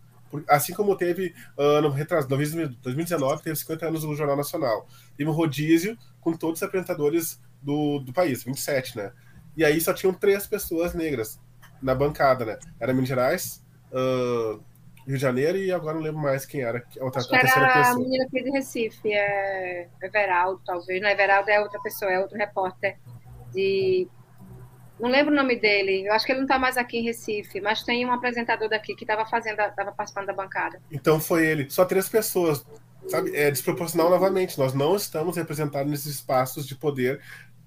[0.48, 4.86] Assim como teve ano uh, 2019, teve 50 anos no Jornal Nacional.
[5.16, 9.12] Teve um rodízio com todos os apresentadores do, do país, 27, né?
[9.56, 11.40] E aí só tinham três pessoas negras
[11.80, 12.58] na bancada, né?
[12.78, 14.62] Era Minas Gerais, uh,
[15.06, 16.84] Rio de Janeiro e agora não lembro mais quem era.
[17.00, 17.94] A, outra, a terceira era pessoa.
[17.94, 21.00] a menina aqui de Recife, é Everaldo, talvez.
[21.00, 22.98] Não, Everaldo é outra pessoa, é outro repórter
[23.52, 24.08] de
[24.98, 26.06] não lembro o nome dele.
[26.06, 28.94] Eu acho que ele não está mais aqui em Recife, mas tem um apresentador daqui
[28.94, 30.80] que estava fazendo, estava participando da bancada.
[30.90, 31.68] Então foi ele.
[31.70, 32.64] Só três pessoas.
[33.08, 33.36] Sabe?
[33.36, 34.58] É desproporcional novamente.
[34.58, 37.20] Nós não estamos representados nesses espaços de poder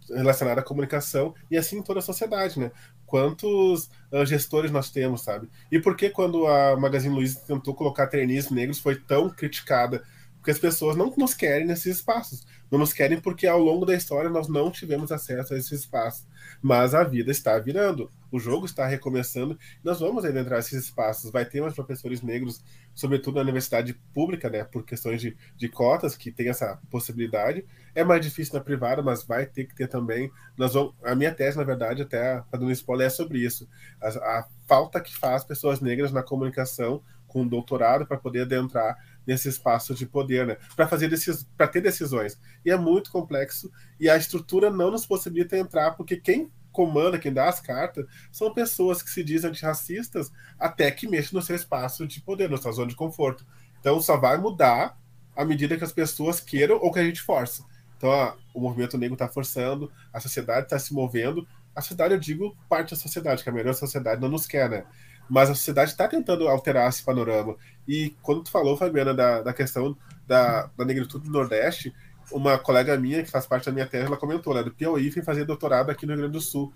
[0.09, 2.71] relacionado à comunicação e assim em toda a sociedade, né?
[3.05, 5.47] Quantos uh, gestores nós temos, sabe?
[5.71, 10.03] E por que quando a Magazine Luiza tentou colocar trainees negros foi tão criticada?
[10.49, 12.43] Porque as pessoas não nos querem nesses espaços.
[12.71, 16.25] Não nos querem porque ao longo da história nós não tivemos acesso a esses espaços.
[16.59, 21.29] Mas a vida está virando, o jogo está recomeçando, nós vamos adentrar esses espaços.
[21.31, 22.63] Vai ter mais professores negros,
[22.95, 27.63] sobretudo na universidade pública, né, por questões de, de cotas, que tem essa possibilidade.
[27.93, 30.31] É mais difícil na privada, mas vai ter que ter também.
[30.57, 33.69] Nós vamos, a minha tese, na verdade, até dando spoiler, é sobre isso.
[34.01, 39.47] A, a falta que faz pessoas negras na comunicação com doutorado para poder adentrar nesse
[39.47, 40.57] espaço de poder, né?
[40.75, 41.47] Para fazer decis...
[41.57, 42.39] para ter decisões.
[42.65, 47.33] E é muito complexo e a estrutura não nos possibilita entrar porque quem comanda, quem
[47.33, 52.07] dá as cartas, são pessoas que se dizem antirracistas até que mexem no seu espaço
[52.07, 53.45] de poder, na sua zona de conforto.
[53.79, 54.97] Então só vai mudar
[55.35, 57.63] à medida que as pessoas queiram ou que a gente força.
[57.97, 61.47] Então ó, o movimento negro está forçando, a sociedade está se movendo.
[61.75, 64.85] A sociedade, eu digo, parte da sociedade, que a melhor sociedade não nos quer, né?
[65.29, 67.55] Mas a sociedade está tentando alterar esse panorama.
[67.87, 69.95] E quando tu falou, Fabiana, da, da questão
[70.27, 71.93] da, da negritude do Nordeste,
[72.31, 75.11] uma colega minha, que faz parte da minha terra, ela comentou, ela é do Piauí,
[75.11, 76.73] foi fazer doutorado aqui no Rio Grande do Sul.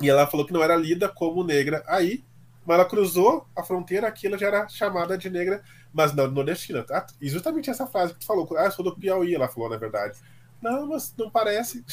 [0.00, 2.24] E ela falou que não era lida como negra aí,
[2.64, 6.82] mas ela cruzou a fronteira, aqui ela já era chamada de negra, mas não nordestina.
[6.82, 7.06] Tá?
[7.20, 9.76] E justamente essa frase que tu falou, ah, eu sou do Piauí, ela falou, na
[9.76, 10.18] verdade.
[10.60, 11.84] Não, mas não parece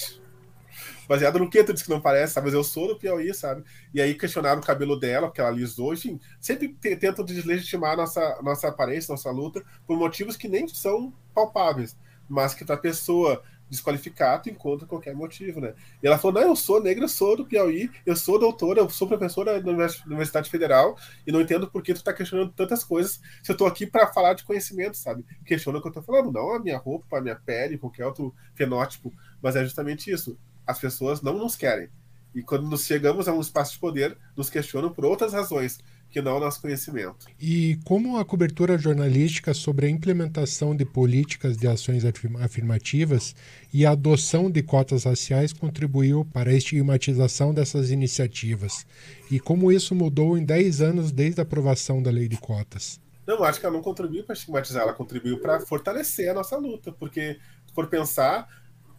[1.07, 2.45] baseado no que tu disse que não parece, sabe?
[2.45, 3.63] Mas eu sou do Piauí, sabe?
[3.93, 8.67] E aí questionaram o cabelo dela, porque ela alisou, enfim, sempre tentam deslegitimar nossa, nossa
[8.67, 14.49] aparência, nossa luta, por motivos que nem são palpáveis, mas que a pessoa desqualificar, tu
[14.49, 15.73] encontra qualquer motivo, né?
[16.01, 18.89] E ela falou: não, eu sou negra, eu sou do Piauí, eu sou doutora, eu
[18.89, 23.21] sou professora da Universidade Federal e não entendo por que tu tá questionando tantas coisas
[23.43, 25.23] se eu tô aqui para falar de conhecimento, sabe?
[25.45, 28.33] Questiona o que eu tô falando, não a minha roupa, a minha pele, qualquer outro
[28.55, 30.37] fenótipo, mas é justamente isso
[30.69, 31.89] as pessoas não nos querem.
[32.33, 35.79] E quando nos chegamos a um espaço de poder, nos questionam por outras razões
[36.11, 37.25] que não o nosso conhecimento.
[37.39, 43.35] E como a cobertura jornalística sobre a implementação de políticas de ações afirmativas
[43.73, 48.85] e a adoção de cotas raciais contribuiu para a estigmatização dessas iniciativas?
[49.31, 52.99] E como isso mudou em 10 anos desde a aprovação da lei de cotas?
[53.25, 56.91] Não, acho que ela não contribuiu para estigmatizar, ela contribuiu para fortalecer a nossa luta,
[56.91, 57.39] porque,
[57.75, 58.47] por pensar,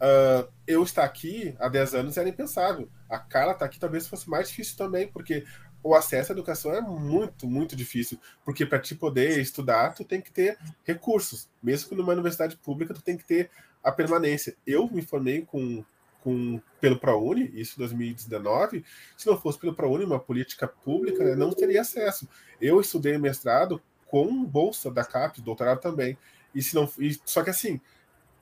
[0.01, 2.89] Uh, eu estar aqui há 10 anos era impensável.
[3.09, 5.45] A Carla estar tá aqui talvez fosse mais difícil também, porque
[5.83, 8.19] o acesso à educação é muito, muito difícil.
[8.45, 11.49] Porque para te poder estudar, tu tem que ter recursos.
[11.63, 13.51] Mesmo que numa universidade pública, tu tem que ter
[13.83, 14.57] a permanência.
[14.67, 15.85] Eu me formei com,
[16.23, 18.85] com pelo ProUni, isso em 2019.
[19.17, 22.29] Se não fosse pelo ProUni, uma política pública, né, não teria acesso.
[22.61, 26.17] Eu estudei mestrado com bolsa da CAP, doutorado também.
[26.55, 27.81] E se não, e, só que assim,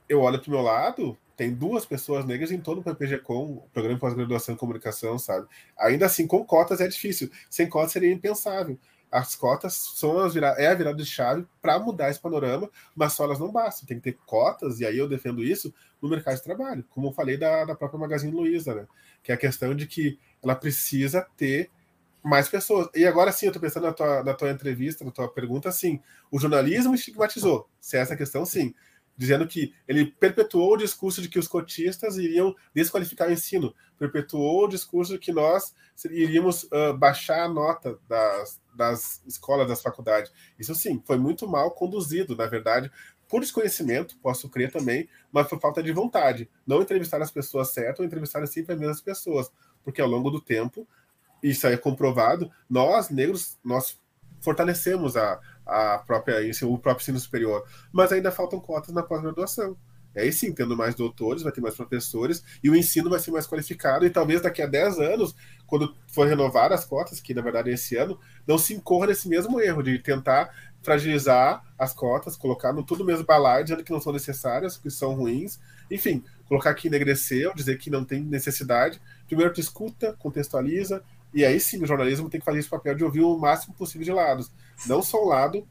[0.08, 3.68] eu olho para o meu lado, tem duas pessoas negras em todo o PPG-Com, o
[3.72, 5.46] Programa de Pós-Graduação em Comunicação, sabe?
[5.78, 7.30] Ainda assim, com cotas é difícil.
[7.48, 8.76] Sem cotas seria impensável.
[9.08, 10.48] As cotas são as vira...
[10.58, 13.86] é a virada de chave para mudar esse panorama, mas só elas não bastam.
[13.86, 15.72] Tem que ter cotas, e aí eu defendo isso,
[16.02, 16.84] no mercado de trabalho.
[16.90, 18.88] Como eu falei da, da própria Magazine Luiza, né?
[19.22, 21.70] Que é a questão de que ela precisa ter
[22.20, 22.88] mais pessoas.
[22.96, 26.00] E agora sim, eu estou pensando na tua, na tua entrevista, na tua pergunta, sim.
[26.32, 27.68] O jornalismo estigmatizou.
[27.80, 28.74] Se é essa questão, sim
[29.18, 34.64] dizendo que ele perpetuou o discurso de que os cotistas iriam desqualificar o ensino, perpetuou
[34.64, 35.74] o discurso de que nós
[36.08, 40.32] iríamos uh, baixar a nota das, das escolas, das faculdades.
[40.56, 42.92] Isso sim, foi muito mal conduzido, na verdade,
[43.28, 46.48] por desconhecimento, posso crer também, mas por falta de vontade.
[46.64, 49.50] Não entrevistar as pessoas certas, ou entrevistar sempre as mesmas pessoas,
[49.82, 50.86] porque ao longo do tempo,
[51.42, 53.98] isso aí é comprovado, nós, negros, nós
[54.40, 59.76] fortalecemos a, a própria, o próprio ensino superior, mas ainda faltam cotas na pós-graduação.
[60.16, 63.46] Aí sim, tendo mais doutores, vai ter mais professores e o ensino vai ser mais
[63.46, 64.04] qualificado.
[64.04, 67.74] E talvez daqui a 10 anos, quando for renovar as cotas, que na verdade é
[67.74, 70.50] esse ano, não se incorra nesse mesmo erro de tentar
[70.82, 75.14] fragilizar as cotas, colocar no tudo mesmo balaio, dizendo que não são necessárias, que são
[75.14, 75.60] ruins.
[75.90, 79.00] Enfim, colocar que enegreceu, dizer que não tem necessidade.
[79.26, 81.02] Primeiro tu escuta, contextualiza,
[81.38, 84.04] e aí sim o jornalismo tem que fazer esse papel de ouvir o máximo possível
[84.04, 84.50] de lados.
[84.86, 85.64] Não só o lado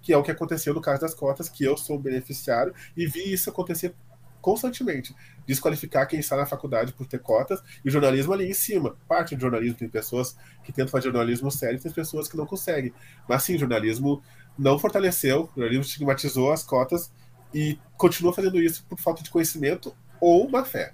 [0.00, 3.32] que é o que aconteceu no caso das cotas, que eu sou beneficiário e vi
[3.32, 3.94] isso acontecer
[4.40, 5.14] constantemente.
[5.46, 8.96] Desqualificar quem está na faculdade por ter cotas e o jornalismo ali em cima.
[9.06, 12.92] Parte do jornalismo tem pessoas que tentam fazer jornalismo sério tem pessoas que não conseguem.
[13.28, 14.20] Mas sim, o jornalismo
[14.58, 17.12] não fortaleceu, o jornalismo estigmatizou as cotas
[17.54, 20.92] e continua fazendo isso por falta de conhecimento ou má fé.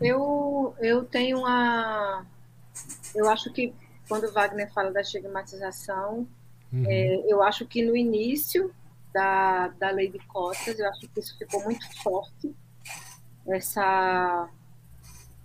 [0.00, 2.24] Eu, eu tenho uma.
[3.14, 3.74] Eu acho que
[4.08, 6.26] quando Wagner fala da estigmatização,
[6.72, 6.84] Uhum.
[6.86, 8.72] É, eu acho que no início
[9.12, 12.54] da, da lei de cotas, eu acho que isso ficou muito forte,
[13.46, 14.48] essa,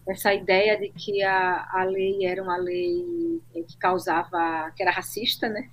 [0.07, 5.47] essa ideia de que a, a lei era uma lei que causava, que era racista,
[5.47, 5.69] né?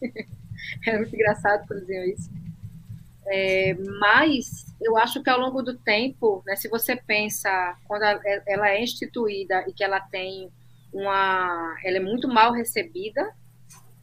[0.86, 2.30] era muito engraçado quando diziam isso.
[3.26, 8.70] É, mas eu acho que ao longo do tempo, né, se você pensa quando ela
[8.70, 10.50] é instituída e que ela tem
[10.92, 13.32] uma, ela é muito mal recebida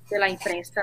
[0.09, 0.81] pela imprensa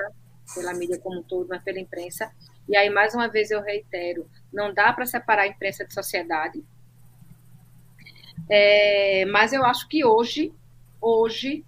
[0.53, 2.31] pela mídia como um todo, mas pela imprensa.
[2.67, 6.63] E aí, mais uma vez, eu reitero: não dá para separar a imprensa de sociedade.
[8.49, 10.53] É, mas eu acho que hoje,
[11.01, 11.65] hoje,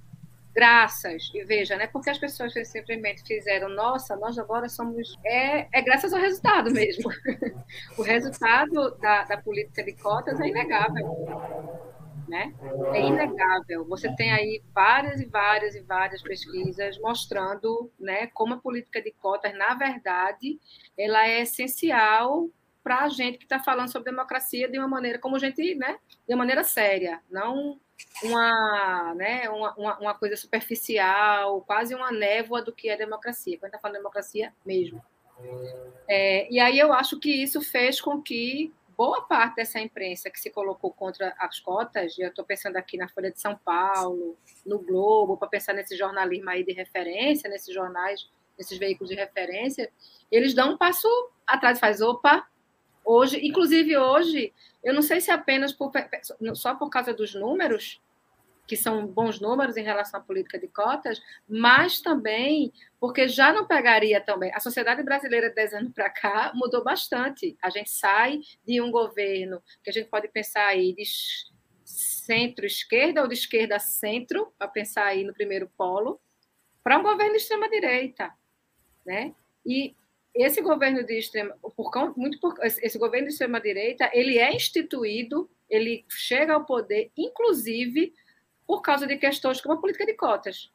[0.54, 1.88] graças, e veja, né?
[1.88, 5.18] Porque as pessoas simplesmente fizeram, nossa, nós agora somos.
[5.26, 7.10] É, é graças ao resultado mesmo.
[7.98, 11.97] o resultado da, da política de cotas é inegável
[12.28, 12.54] né?
[12.94, 13.86] É inegável.
[13.86, 19.12] Você tem aí várias e várias e várias pesquisas mostrando, né, como a política de
[19.12, 20.60] cotas, na verdade,
[20.98, 22.50] ela é essencial
[22.84, 25.98] para a gente que está falando sobre democracia de uma maneira como a gente, né,
[26.28, 27.80] de uma maneira séria, não
[28.24, 33.58] uma, né, uma, uma, coisa superficial, quase uma névoa do que é democracia.
[33.58, 35.04] Quando está falando de democracia, mesmo.
[36.08, 40.40] É, e aí eu acho que isso fez com que boa parte dessa imprensa que
[40.40, 44.36] se colocou contra as cotas, eu estou pensando aqui na Folha de São Paulo,
[44.66, 48.28] no Globo, para pensar nesse jornalismo aí de referência, nesses jornais,
[48.58, 49.92] nesses veículos de referência,
[50.32, 51.08] eles dão um passo
[51.46, 52.48] atrás, faz opa,
[53.06, 54.52] hoje, inclusive hoje,
[54.84, 55.92] eu não sei se é apenas por,
[56.56, 58.02] só por causa dos números,
[58.68, 63.66] que são bons números em relação à política de cotas, mas também porque já não
[63.66, 64.52] pegaria também.
[64.54, 67.58] A sociedade brasileira, 10 anos para cá, mudou bastante.
[67.62, 71.04] A gente sai de um governo que a gente pode pensar aí de
[71.86, 76.20] centro-esquerda ou de esquerda-centro, para pensar aí no primeiro polo,
[76.84, 78.32] para um governo de extrema-direita.
[79.06, 79.34] Né?
[79.66, 79.96] E
[80.36, 85.50] esse governo de extrema, por, muito por, esse governo de extrema direita, ele é instituído,
[85.70, 88.14] ele chega ao poder, inclusive
[88.68, 90.70] por causa de questões como a política de cotas.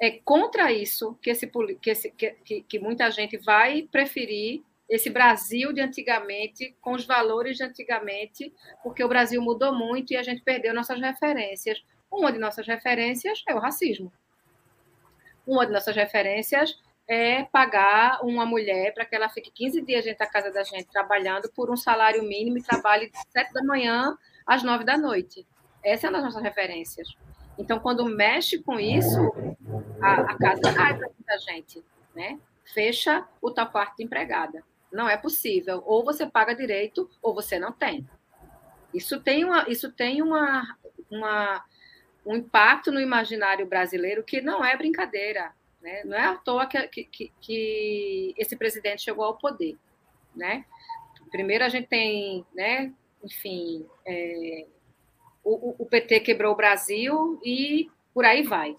[0.00, 5.72] É contra isso que, esse, que, esse, que, que muita gente vai preferir esse Brasil
[5.72, 10.40] de antigamente, com os valores de antigamente, porque o Brasil mudou muito e a gente
[10.40, 11.84] perdeu nossas referências.
[12.10, 14.10] Uma de nossas referências é o racismo.
[15.46, 20.20] Uma de nossas referências é pagar uma mulher para que ela fique 15 dias dentro
[20.20, 24.16] da casa da gente trabalhando por um salário mínimo e trabalhe de 7 da manhã
[24.46, 25.46] às 9 da noite.
[25.82, 27.08] Essa é uma das nossas referências.
[27.58, 29.18] Então, quando mexe com isso,
[30.00, 32.38] a, a casa cai para muita gente, né?
[32.64, 34.62] Fecha o tal quarto de empregada.
[34.92, 35.82] Não é possível.
[35.84, 38.08] Ou você paga direito, ou você não tem.
[38.94, 40.76] Isso tem, uma, isso tem uma,
[41.10, 41.64] uma,
[42.24, 45.52] um impacto no imaginário brasileiro que não é brincadeira.
[45.82, 46.02] Né?
[46.04, 49.76] Não é à toa que, que, que esse presidente chegou ao poder.
[50.34, 50.64] Né?
[51.30, 54.66] Primeiro, a gente tem, né, enfim, é,
[55.54, 58.76] o, o PT quebrou o Brasil e por aí vai.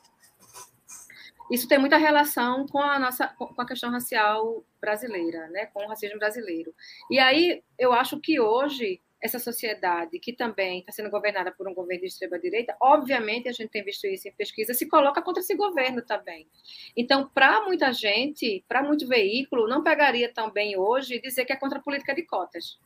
[1.51, 5.87] Isso tem muita relação com a nossa com a questão racial brasileira, né, com o
[5.87, 6.73] racismo brasileiro.
[7.09, 11.73] E aí eu acho que hoje essa sociedade que também está sendo governada por um
[11.73, 15.41] governo de extrema direita, obviamente a gente tem visto isso em pesquisa, se coloca contra
[15.41, 16.47] esse governo também.
[16.95, 21.57] Então, para muita gente, para muito veículo, não pegaria tão bem hoje dizer que é
[21.57, 22.79] contra a política de cotas.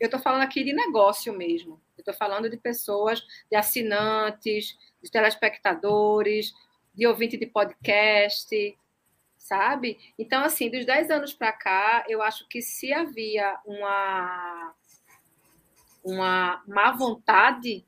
[0.00, 1.78] eu estou falando aqui de negócio mesmo.
[1.98, 6.52] Estou falando de pessoas, de assinantes, de telespectadores,
[6.94, 8.76] de ouvinte de podcast,
[9.36, 9.98] sabe?
[10.18, 14.74] Então, assim, dos 10 anos para cá, eu acho que se havia uma,
[16.04, 17.84] uma má vontade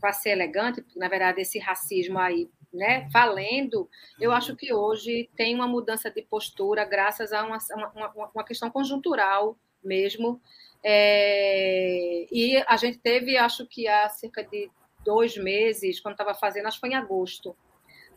[0.00, 5.54] para ser elegante, na verdade, esse racismo aí, né, valendo, eu acho que hoje tem
[5.54, 7.58] uma mudança de postura graças a uma,
[7.94, 10.40] uma, uma questão conjuntural mesmo.
[10.82, 14.70] É, e a gente teve, acho que há cerca de
[15.04, 17.56] dois meses, quando estava fazendo, acho que foi em agosto,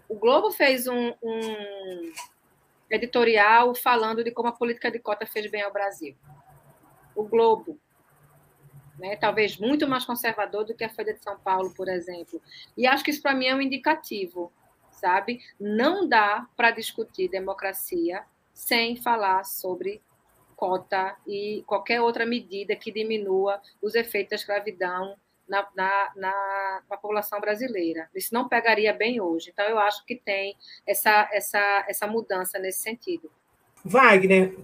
[0.07, 2.13] o Globo fez um, um
[2.89, 6.15] editorial falando de como a política de cota fez bem ao Brasil.
[7.15, 7.79] O Globo,
[8.97, 12.41] né, talvez muito mais conservador do que a Folha de São Paulo, por exemplo.
[12.77, 14.51] E acho que isso para mim é um indicativo,
[14.91, 15.41] sabe?
[15.59, 20.01] Não dá para discutir democracia sem falar sobre
[20.63, 25.13] cota e qualquer outra medida que diminua os efeitos da escravidão
[25.45, 28.09] na, na, na, população brasileira.
[28.15, 29.49] Isso não pegaria bem hoje.
[29.51, 30.55] Então, eu acho que tem
[30.87, 33.29] essa, essa, essa mudança nesse sentido.
[33.83, 34.55] Wagner,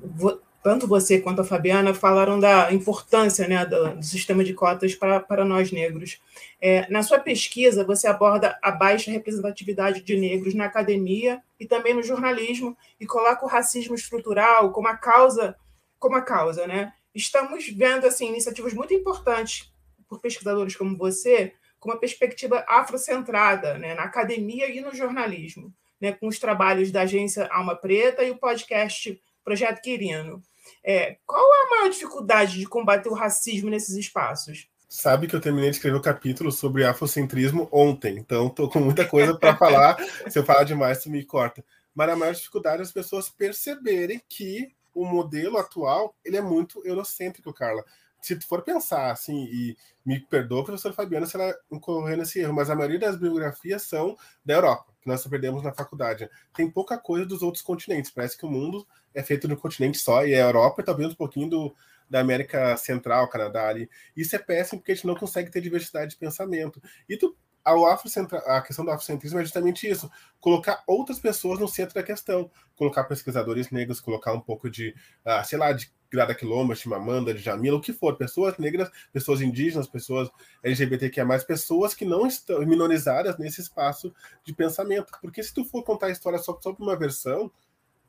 [0.64, 5.20] tanto você quanto a Fabiana falaram da importância né, do, do sistema de cotas para,
[5.20, 6.22] para nós negros.
[6.62, 11.94] É, na sua pesquisa, você aborda a baixa representatividade de negros na academia e também
[11.94, 15.58] no jornalismo e coloca o racismo estrutural como a causa,
[16.00, 16.94] como a causa, né?
[17.14, 19.72] Estamos vendo assim iniciativas muito importantes
[20.08, 26.12] por pesquisadores como você, com uma perspectiva afrocentrada né, na academia e no jornalismo, né,
[26.12, 30.42] com os trabalhos da agência Alma Preta e o podcast Projeto Quirino.
[30.84, 34.68] É, qual a maior dificuldade de combater o racismo nesses espaços?
[34.88, 38.80] Sabe que eu terminei de escrever o um capítulo sobre afrocentrismo ontem, então estou com
[38.80, 39.98] muita coisa para falar.
[40.30, 41.64] Se eu falar demais, tu me corta.
[41.94, 46.86] Mas a maior dificuldade é as pessoas perceberem que o modelo atual ele é muito
[46.86, 47.84] eurocêntrico, Carla
[48.22, 52.54] se tu for pensar assim, e me perdoa, professor Fabiana, se ela incorrer nesse erro,
[52.54, 56.30] mas a maioria das biografias são da Europa, que nós aprendemos na faculdade.
[56.54, 58.12] Tem pouca coisa dos outros continentes.
[58.12, 61.16] Parece que o mundo é feito um continente só, e a Europa e talvez um
[61.16, 61.76] pouquinho do,
[62.10, 63.90] da América Central, Canadá ali.
[64.16, 66.82] Isso é péssimo porque a gente não consegue ter diversidade de pensamento.
[67.08, 72.04] E tu a questão do afrocentrismo é justamente isso: colocar outras pessoas no centro da
[72.04, 74.96] questão, colocar pesquisadores negros, colocar um pouco de,
[75.26, 79.42] uh, sei lá, de Grada Quilomba, Chimamanda, de Jamila, o que for, pessoas negras, pessoas
[79.42, 80.30] indígenas, pessoas
[80.64, 85.12] LGBTQIA+, pessoas que não estão minorizadas nesse espaço de pensamento.
[85.22, 87.52] Porque se tu for contar a história só sobre uma versão,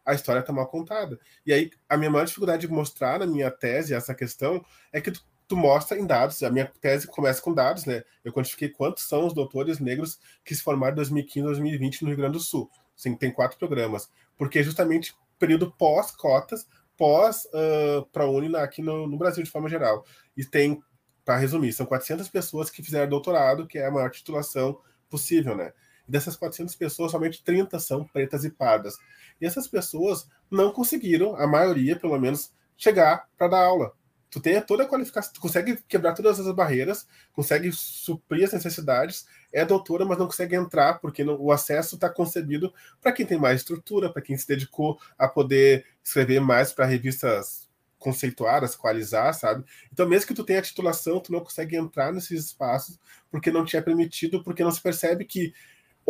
[0.05, 1.19] a história está mal contada.
[1.45, 5.11] E aí, a minha maior dificuldade de mostrar na minha tese essa questão é que
[5.11, 6.41] tu, tu mostra em dados.
[6.45, 8.05] A minha tese começa com dados, né?
[8.25, 12.17] Eu quantifiquei quantos são os doutores negros que se formaram em 2015 2020 no Rio
[12.19, 12.71] Grande do Sul.
[12.95, 14.09] Sim, tem quatro programas.
[14.39, 20.05] Porque é justamente período pós-cotas, pós uh, ProUni aqui no, no, Brasil, de forma geral.
[20.37, 20.81] E tem,
[21.25, 24.79] para resumir, são 400 pessoas que fizeram doutorado, que é a maior titulação
[25.09, 25.73] possível, né?
[26.07, 28.95] E dessas 400 pessoas, somente 30 são pretas e pardas.
[29.41, 33.99] E essas pessoas não conseguiram, a maioria, pelo menos, chegar para dar aula
[34.31, 39.27] tu tem toda a qualificação, tu consegue quebrar todas as barreiras, consegue suprir as necessidades,
[39.53, 43.39] é doutora, mas não consegue entrar, porque não, o acesso está concebido para quem tem
[43.39, 47.69] mais estrutura, para quem se dedicou a poder escrever mais para revistas
[47.99, 49.65] conceituadas, qualizar, sabe?
[49.93, 52.99] Então, mesmo que tu tenha titulação, tu não consegue entrar nesses espaços
[53.31, 55.53] porque não te é permitido, porque não se percebe que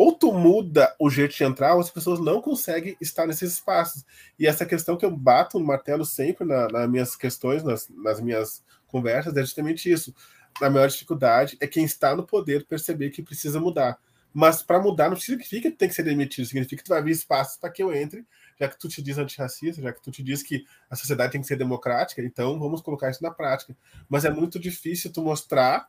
[0.01, 4.03] ou tu muda o jeito de entrar, ou as pessoas não conseguem estar nesses espaços.
[4.39, 8.19] E essa questão que eu bato no martelo sempre na, nas minhas questões, nas, nas
[8.19, 10.11] minhas conversas, é justamente isso.
[10.59, 13.99] A maior dificuldade é quem está no poder perceber que precisa mudar.
[14.33, 17.11] Mas para mudar não significa que tem que ser demitido, significa que tu vai abrir
[17.11, 18.25] espaço para que eu entre,
[18.59, 21.41] já que tu te diz antirracista, já que tu te diz que a sociedade tem
[21.41, 23.77] que ser democrática, então vamos colocar isso na prática.
[24.09, 25.87] Mas é muito difícil tu mostrar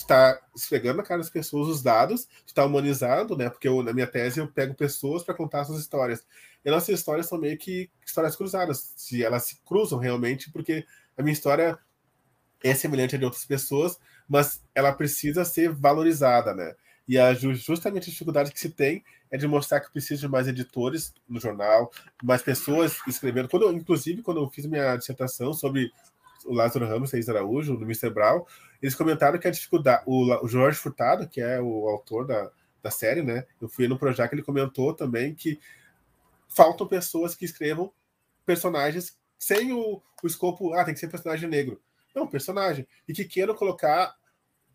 [0.00, 3.48] está esfregando na cara das pessoas os dados, está humanizando, né?
[3.48, 6.24] Porque eu, na minha tese eu pego pessoas para contar suas histórias.
[6.64, 10.84] E nossas histórias são meio que histórias cruzadas, se elas se cruzam realmente, porque
[11.16, 11.78] a minha história
[12.62, 13.98] é semelhante à de outras pessoas,
[14.28, 16.74] mas ela precisa ser valorizada, né?
[17.08, 20.46] E a, justamente a dificuldade que se tem é de mostrar que precisa de mais
[20.46, 21.90] editores no jornal,
[22.22, 23.48] mais pessoas escrevendo.
[23.48, 25.90] Quando, inclusive, quando eu fiz minha dissertação sobre
[26.44, 28.10] o Lázaro Ramos, Reis Araújo, do Mr.
[28.10, 28.44] Brown,
[28.82, 30.02] eles comentaram que a dificuldade.
[30.06, 32.50] O, o Jorge Furtado, que é o autor da,
[32.82, 33.44] da série, né?
[33.60, 35.58] Eu fui no projeto, ele comentou também que
[36.48, 37.92] faltam pessoas que escrevam
[38.44, 41.80] personagens sem o, o escopo, ah, tem que ser personagem negro.
[42.14, 42.86] Não, personagem.
[43.08, 44.14] E que queiram colocar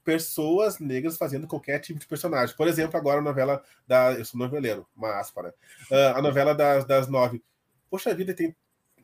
[0.04, 2.56] pessoas negras fazendo qualquer tipo de personagem.
[2.56, 4.14] Por exemplo, agora a novela da.
[4.14, 5.54] Eu sou noveleiro, uma aspa, né?
[5.92, 7.44] Uh, a novela das, das nove.
[7.90, 8.56] Poxa vida, tem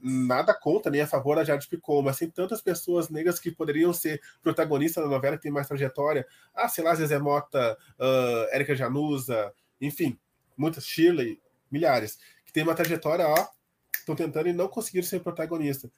[0.02, 3.94] nada contra nem a favor da Jade Picou, mas tem tantas pessoas negras que poderiam
[3.94, 6.26] ser protagonistas da novela, que tem mais trajetória.
[6.54, 10.18] Ah, sei lá, Zezé Mota, uh, Érica Januza, enfim,
[10.58, 11.40] muitas, Shirley,
[11.70, 13.48] milhares, que tem uma trajetória, ó,
[13.96, 15.92] estão tentando e não conseguiram ser protagonista.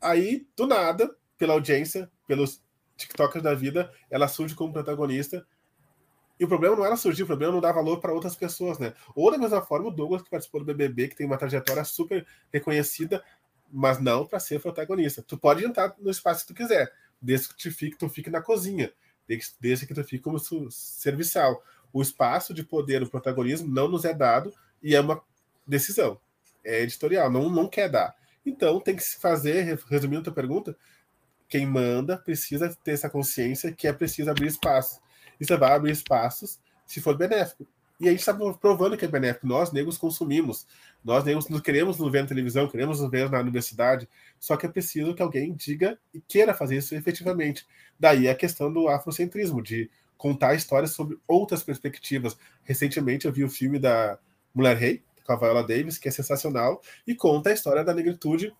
[0.00, 2.62] Aí, do nada, pela audiência, pelos
[2.96, 5.46] TikTokers da vida, ela surge como protagonista.
[6.38, 8.94] E o problema não era surgir, o problema não dar valor para outras pessoas, né?
[9.14, 12.26] Ou da mesma forma, o Douglas, que participou do BBB, que tem uma trajetória super
[12.50, 13.22] reconhecida,
[13.70, 15.22] mas não para ser protagonista.
[15.22, 18.42] Tu pode entrar no espaço que tu quiser, desde que tu fique, tu fique na
[18.42, 18.92] cozinha,
[19.60, 20.38] desde que tu fique como
[20.70, 21.62] serviçal.
[21.92, 24.52] O espaço de poder, o protagonismo não nos é dado
[24.82, 25.22] e é uma
[25.66, 26.20] decisão.
[26.64, 28.14] É editorial, não, não quer dar.
[28.44, 30.76] Então tem que se fazer, resumindo a tua pergunta,
[31.48, 35.00] quem manda precisa ter essa consciência que é preciso abrir espaço.
[35.40, 37.66] E você vai abrir espaços se for benéfico.
[38.00, 39.46] E a gente está provando que é benéfico.
[39.46, 40.66] Nós, negros, consumimos.
[41.04, 44.08] Nós, negros, não queremos nos ver na televisão, queremos nos ver na universidade.
[44.38, 47.66] Só que é preciso que alguém diga e queira fazer isso efetivamente.
[47.98, 52.38] Daí a questão do afrocentrismo, de contar histórias sobre outras perspectivas.
[52.62, 54.18] Recentemente eu vi o filme da
[54.54, 58.54] Mulher Rei, com a Viola Davis, que é sensacional, e conta a história da negritude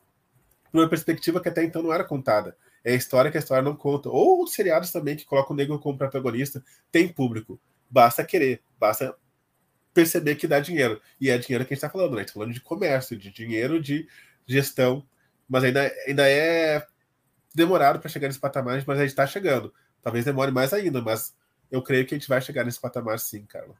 [0.71, 2.57] por uma perspectiva que até então não era contada.
[2.85, 4.11] É a história que a história não conta.
[4.11, 6.63] Ou os seriados também que colocam o negro como protagonista,
[6.93, 7.59] tem público.
[7.91, 9.17] Basta querer, basta
[9.93, 11.01] perceber que dá dinheiro.
[11.21, 12.17] E é dinheiro que a gente está falando, né?
[12.17, 14.07] A gente está falando de comércio, de dinheiro, de
[14.47, 15.05] gestão.
[15.49, 16.87] Mas ainda, ainda é
[17.55, 19.73] demorado para chegar nesse patamar, mas a gente está chegando.
[20.03, 21.35] Talvez demore mais ainda, mas
[21.71, 23.75] eu creio que a gente vai chegar nesse patamar sim, Carla.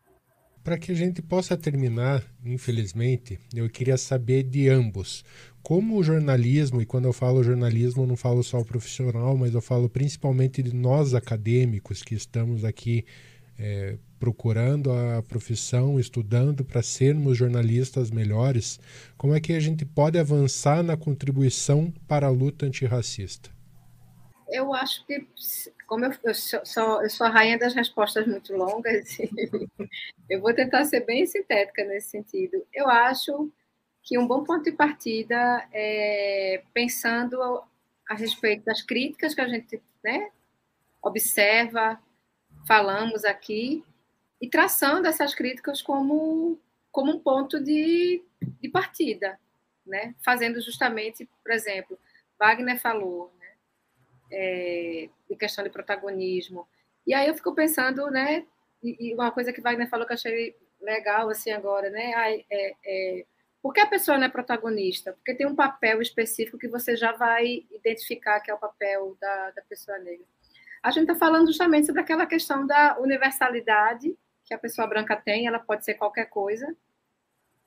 [0.63, 5.25] Para que a gente possa terminar, infelizmente, eu queria saber de ambos.
[5.63, 9.55] Como o jornalismo, e quando eu falo jornalismo, eu não falo só o profissional, mas
[9.55, 13.07] eu falo principalmente de nós acadêmicos que estamos aqui
[13.59, 18.79] é, procurando a profissão, estudando para sermos jornalistas melhores,
[19.17, 23.51] como é que a gente pode avançar na contribuição para a luta antirracista?
[24.47, 25.27] Eu acho que
[25.87, 29.17] como eu, eu, sou, eu sou a rainha das respostas muito longas,
[30.29, 32.65] eu vou tentar ser bem sintética nesse sentido.
[32.73, 33.51] Eu acho
[34.03, 37.41] que um bom ponto de partida é pensando
[38.09, 40.31] a respeito das críticas que a gente né,
[41.03, 41.99] observa,
[42.67, 43.85] falamos aqui,
[44.41, 46.59] e traçando essas críticas como,
[46.91, 48.23] como um ponto de,
[48.61, 49.39] de partida,
[49.87, 50.15] né?
[50.25, 51.99] fazendo justamente, por exemplo,
[52.39, 53.33] Wagner falou,
[54.31, 56.67] é, de questão de protagonismo.
[57.07, 58.47] E aí eu fico pensando, né?
[58.83, 62.15] E, e, uma coisa que Wagner falou que eu achei legal assim agora, né?
[62.15, 63.27] Ai, é, é,
[63.63, 65.13] por que a pessoa não é protagonista?
[65.13, 69.51] Porque tem um papel específico que você já vai identificar que é o papel da,
[69.51, 70.25] da pessoa negra.
[70.83, 74.17] A gente está falando justamente sobre aquela questão da universalidade
[74.51, 76.77] que a pessoa branca tem, ela pode ser qualquer coisa,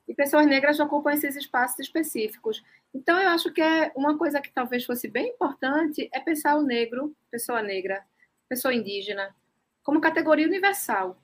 [0.06, 2.62] e pessoas negras ocupam esses espaços específicos.
[2.92, 6.62] Então, eu acho que é uma coisa que talvez fosse bem importante é pensar o
[6.62, 8.04] negro, pessoa negra,
[8.46, 9.34] pessoa indígena,
[9.82, 11.16] como categoria universal,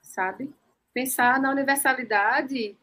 [0.00, 0.50] sabe?
[0.94, 2.74] Pensar na universalidade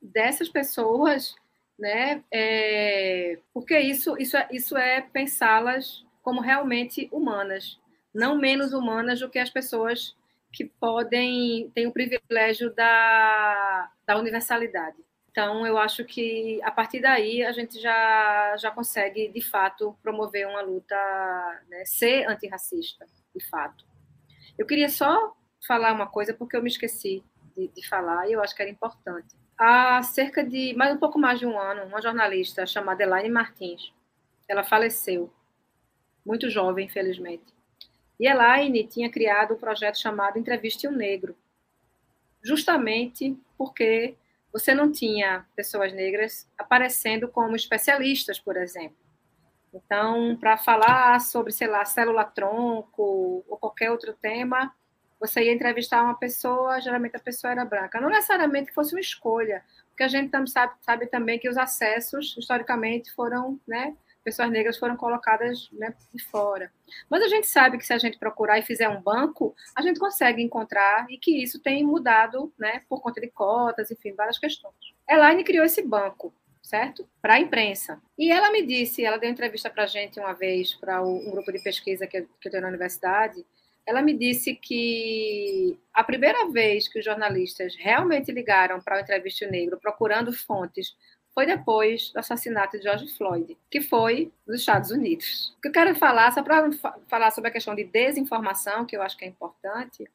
[0.00, 1.34] dessas pessoas,
[1.78, 2.22] né?
[2.30, 7.80] É, porque isso, isso é, isso é pensá-las como realmente humanas,
[8.12, 10.14] não menos humanas do que as pessoas
[10.56, 14.96] que podem ter o privilégio da, da universalidade.
[15.30, 20.48] Então, eu acho que a partir daí a gente já, já consegue, de fato, promover
[20.48, 20.96] uma luta,
[21.68, 23.04] né, ser antirracista,
[23.34, 23.84] de fato.
[24.56, 25.36] Eu queria só
[25.66, 27.22] falar uma coisa, porque eu me esqueci
[27.54, 29.36] de, de falar, e eu acho que era importante.
[29.58, 33.92] Há cerca de, mais um pouco mais de um ano, uma jornalista chamada Elaine Martins,
[34.48, 35.30] ela faleceu,
[36.24, 37.55] muito jovem, infelizmente.
[38.18, 41.36] E Elaine tinha criado um projeto chamado Entreviste um Negro,
[42.42, 44.16] justamente porque
[44.52, 48.96] você não tinha pessoas negras aparecendo como especialistas, por exemplo.
[49.74, 54.74] Então, para falar sobre, sei lá, célula-tronco ou qualquer outro tema,
[55.20, 58.00] você ia entrevistar uma pessoa, geralmente a pessoa era branca.
[58.00, 62.34] Não necessariamente que fosse uma escolha, porque a gente sabe, sabe também que os acessos,
[62.38, 63.94] historicamente, foram né,
[64.26, 66.72] pessoas negras foram colocadas né, de fora.
[67.08, 70.00] Mas a gente sabe que se a gente procurar e fizer um banco, a gente
[70.00, 74.74] consegue encontrar e que isso tem mudado né, por conta de cotas, enfim, várias questões.
[75.08, 77.08] Elaine criou esse banco, certo?
[77.22, 78.02] Para a imprensa.
[78.18, 81.52] E ela me disse, ela deu entrevista para a gente uma vez, para um grupo
[81.52, 83.46] de pesquisa que eu, tenho na universidade,
[83.86, 89.46] ela me disse que a primeira vez que os jornalistas realmente ligaram para o Entrevista
[89.46, 90.96] Negro procurando fontes
[91.36, 95.54] foi depois do assassinato de George Floyd, que foi nos Estados Unidos.
[95.58, 96.70] O que eu quero falar, só para
[97.08, 100.10] falar sobre a questão de desinformação, que eu acho que é importante,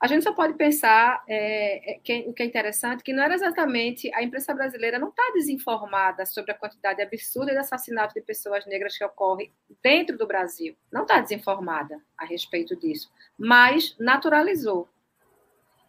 [0.00, 3.34] a gente só pode pensar é, é, que, o que é interessante que não era
[3.34, 8.64] exatamente a imprensa brasileira não está desinformada sobre a quantidade absurda de assassinato de pessoas
[8.64, 9.52] negras que ocorre
[9.82, 10.74] dentro do Brasil.
[10.90, 14.88] Não está desinformada a respeito disso, mas naturalizou.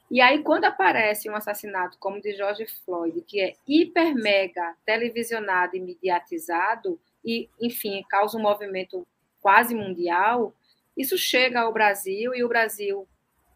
[0.09, 4.75] E aí, quando aparece um assassinato como o de George Floyd, que é hiper mega
[4.85, 9.05] televisionado e mediatizado, e, enfim, causa um movimento
[9.41, 10.53] quase mundial,
[10.95, 13.07] isso chega ao Brasil e o Brasil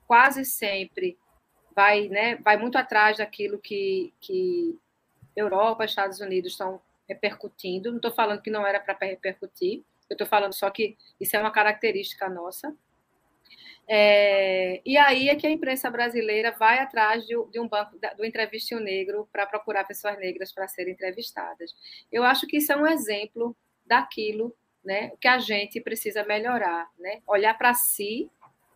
[0.07, 1.17] quase sempre
[1.75, 4.77] vai, né, vai muito atrás daquilo que, que
[5.35, 7.89] Europa, Estados Unidos estão repercutindo.
[7.89, 11.39] Não estou falando que não era para repercutir, eu estou falando só que isso é
[11.39, 12.75] uma característica nossa.
[13.91, 18.23] É, e aí é que a imprensa brasileira vai atrás de, de um banco do
[18.23, 21.73] entrevista negro para procurar pessoas negras para serem entrevistadas.
[22.11, 27.23] Eu acho que isso é um exemplo daquilo, né, que a gente precisa melhorar, né,
[27.25, 28.29] olhar para si,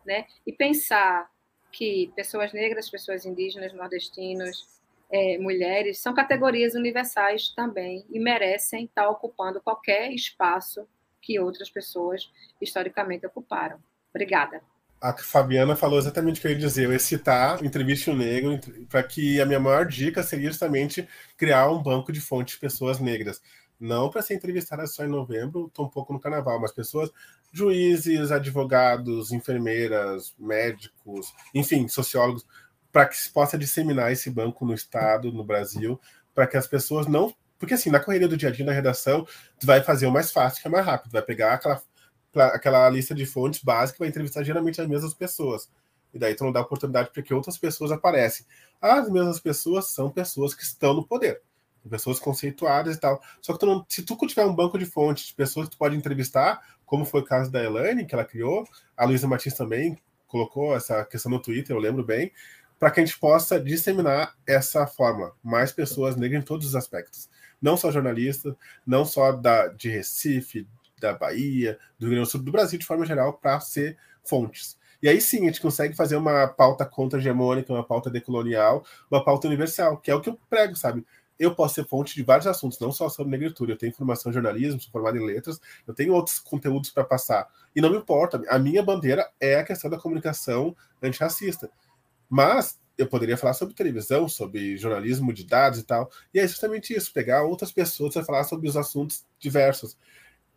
[0.04, 1.30] né, e pensar
[1.70, 4.66] que pessoas negras, pessoas indígenas, nordestinos,
[5.08, 10.88] é, mulheres são categorias universais também e merecem estar ocupando qualquer espaço
[11.22, 12.28] que outras pessoas
[12.60, 13.78] historicamente ocuparam.
[14.10, 14.60] Obrigada
[15.04, 16.86] a Fabiana falou exatamente o que eu ia dizer.
[16.86, 21.70] Eu ia citar Entrevista o Negro para que a minha maior dica seria justamente criar
[21.70, 23.42] um banco de fontes de pessoas negras.
[23.78, 27.10] Não para ser entrevistada só em novembro, estou um pouco no carnaval, mas pessoas,
[27.52, 32.46] juízes, advogados, enfermeiras, médicos, enfim, sociólogos,
[32.90, 36.00] para que se possa disseminar esse banco no Estado, no Brasil,
[36.34, 37.34] para que as pessoas não.
[37.58, 39.26] Porque assim, na correria do dia a dia, na redação,
[39.60, 41.82] tu vai fazer o mais fácil, que é mais rápido, vai pegar aquela
[42.40, 45.68] aquela lista de fontes básica vai entrevistar geralmente as mesmas pessoas.
[46.12, 48.46] E daí tu não dá oportunidade para que outras pessoas aparecem.
[48.80, 51.42] As mesmas pessoas são pessoas que estão no poder.
[51.90, 53.20] Pessoas conceituadas e tal.
[53.42, 55.78] Só que tu não, se tu tiver um banco de fontes de pessoas que tu
[55.78, 58.64] pode entrevistar, como foi o caso da Elaine, que ela criou,
[58.96, 62.32] a Luísa Martins também colocou essa questão no Twitter, eu lembro bem,
[62.78, 65.32] para que a gente possa disseminar essa fórmula.
[65.42, 67.28] Mais pessoas negras em todos os aspectos.
[67.60, 68.54] Não só jornalistas,
[68.86, 70.66] não só da, de Recife,
[71.04, 74.78] da Bahia, do Rio Grande do Sul, do Brasil de forma geral, para ser fontes.
[75.02, 79.46] E aí sim a gente consegue fazer uma pauta contra-hegemônica, uma pauta decolonial, uma pauta
[79.46, 81.04] universal, que é o que eu prego, sabe?
[81.38, 83.72] Eu posso ser fonte de vários assuntos, não só sobre negritude.
[83.72, 87.48] Eu tenho formação em jornalismo, sou formado em letras, eu tenho outros conteúdos para passar.
[87.74, 91.68] E não me importa, a minha bandeira é a questão da comunicação antirracista.
[92.30, 96.10] Mas eu poderia falar sobre televisão, sobre jornalismo de dados e tal.
[96.32, 99.98] E é justamente isso, pegar outras pessoas para falar sobre os assuntos diversos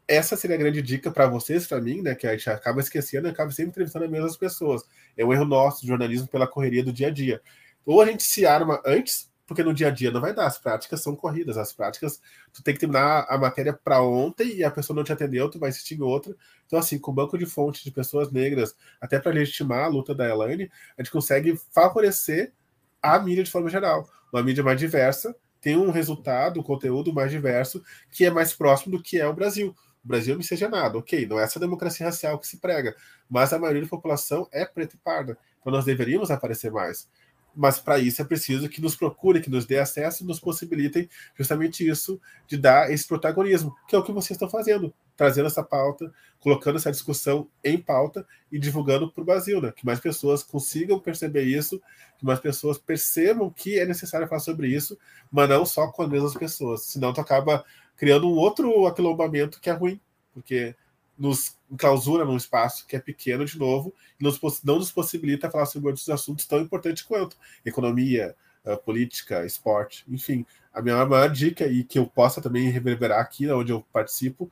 [0.08, 2.16] essa seria a grande dica para vocês, para mim, né?
[2.16, 4.84] Que a gente acaba esquecendo acaba sempre entrevistando as mesmas pessoas.
[5.18, 7.41] É um erro nosso, jornalismo, pela correria do dia a dia.
[7.86, 10.58] Ou a gente se arma antes, porque no dia a dia não vai dar, as
[10.58, 14.70] práticas são corridas, as práticas, tu tem que terminar a matéria para ontem e a
[14.70, 16.36] pessoa não te atendeu, tu vai insistir em outra.
[16.66, 20.14] Então, assim, com o banco de fontes de pessoas negras, até para legitimar a luta
[20.14, 22.53] da Elaine, a gente consegue favorecer
[23.01, 24.10] a mídia de forma geral.
[24.34, 27.82] Uma mídia mais diversa, tem um resultado, um conteúdo mais diverso,
[28.12, 29.74] que é mais próximo do que é o Brasil.
[30.08, 32.95] O Brasil é miscigenado, ok, não é essa democracia racial que se prega,
[33.30, 37.10] mas a maioria da população é preta e parda, então nós deveríamos aparecer mais.
[37.53, 41.10] Mas para isso é preciso que nos procure, que nos dê acesso e nos possibilitem
[41.36, 45.62] justamente isso, de dar esse protagonismo, que é o que vocês estão fazendo, trazendo essa
[45.62, 49.74] pauta, colocando essa discussão em pauta e divulgando para o Brasil, né?
[49.76, 51.82] Que mais pessoas consigam perceber isso,
[52.18, 54.97] que mais pessoas percebam que é necessário falar sobre isso,
[55.30, 56.84] mas não só com as mesmas pessoas.
[56.84, 57.66] Senão tu acaba
[57.98, 60.00] criando um outro aquilombamento que é ruim,
[60.34, 60.76] porque
[61.18, 65.66] nos clausura num espaço que é pequeno de novo e nos, não nos possibilita falar
[65.66, 67.36] sobre outros assuntos tão importantes quanto
[67.66, 70.45] economia, uh, política, esporte, enfim.
[70.72, 74.50] A minha maior dica e que eu possa também reverberar aqui onde eu participo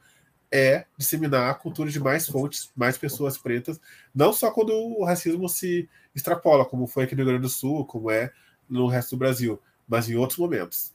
[0.52, 3.80] é disseminar a cultura de mais fontes, mais pessoas pretas,
[4.14, 7.86] não só quando o racismo se extrapola, como foi aqui no Rio Grande do Sul,
[7.86, 8.32] como é
[8.68, 10.95] no resto do Brasil, mas em outros momentos.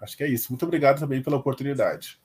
[0.00, 0.50] Acho que é isso.
[0.50, 2.18] Muito obrigado também pela oportunidade.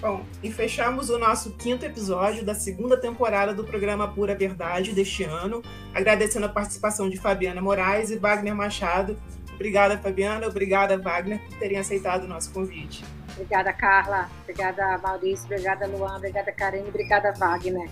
[0.00, 5.24] Bom, e fechamos o nosso quinto episódio da segunda temporada do programa Pura Verdade deste
[5.24, 5.62] ano,
[5.94, 9.18] agradecendo a participação de Fabiana Moraes e Wagner Machado.
[9.54, 10.46] Obrigada, Fabiana.
[10.46, 13.04] Obrigada, Wagner, por terem aceitado o nosso convite.
[13.32, 14.30] Obrigada, Carla.
[14.42, 15.46] Obrigada, Maurício.
[15.46, 16.16] Obrigada, Luan.
[16.16, 16.88] Obrigada, Karine.
[16.88, 17.90] Obrigada, Wagner.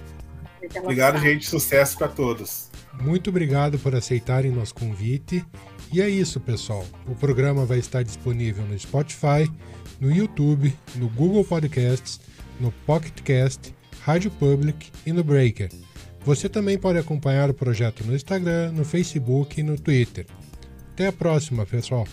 [0.80, 1.49] Obrigado, gente.
[1.49, 2.70] Sucesso para todos.
[3.01, 5.44] Muito obrigado por aceitarem nosso convite.
[5.92, 6.84] E é isso, pessoal.
[7.07, 9.51] O programa vai estar disponível no Spotify,
[10.01, 12.20] no YouTube, no Google Podcasts,
[12.61, 15.70] no Pocket Cast, Rádio Public e no Breaker.
[16.24, 20.26] Você também pode acompanhar o projeto no Instagram, no Facebook e no Twitter.
[20.92, 22.07] Até a próxima, pessoal!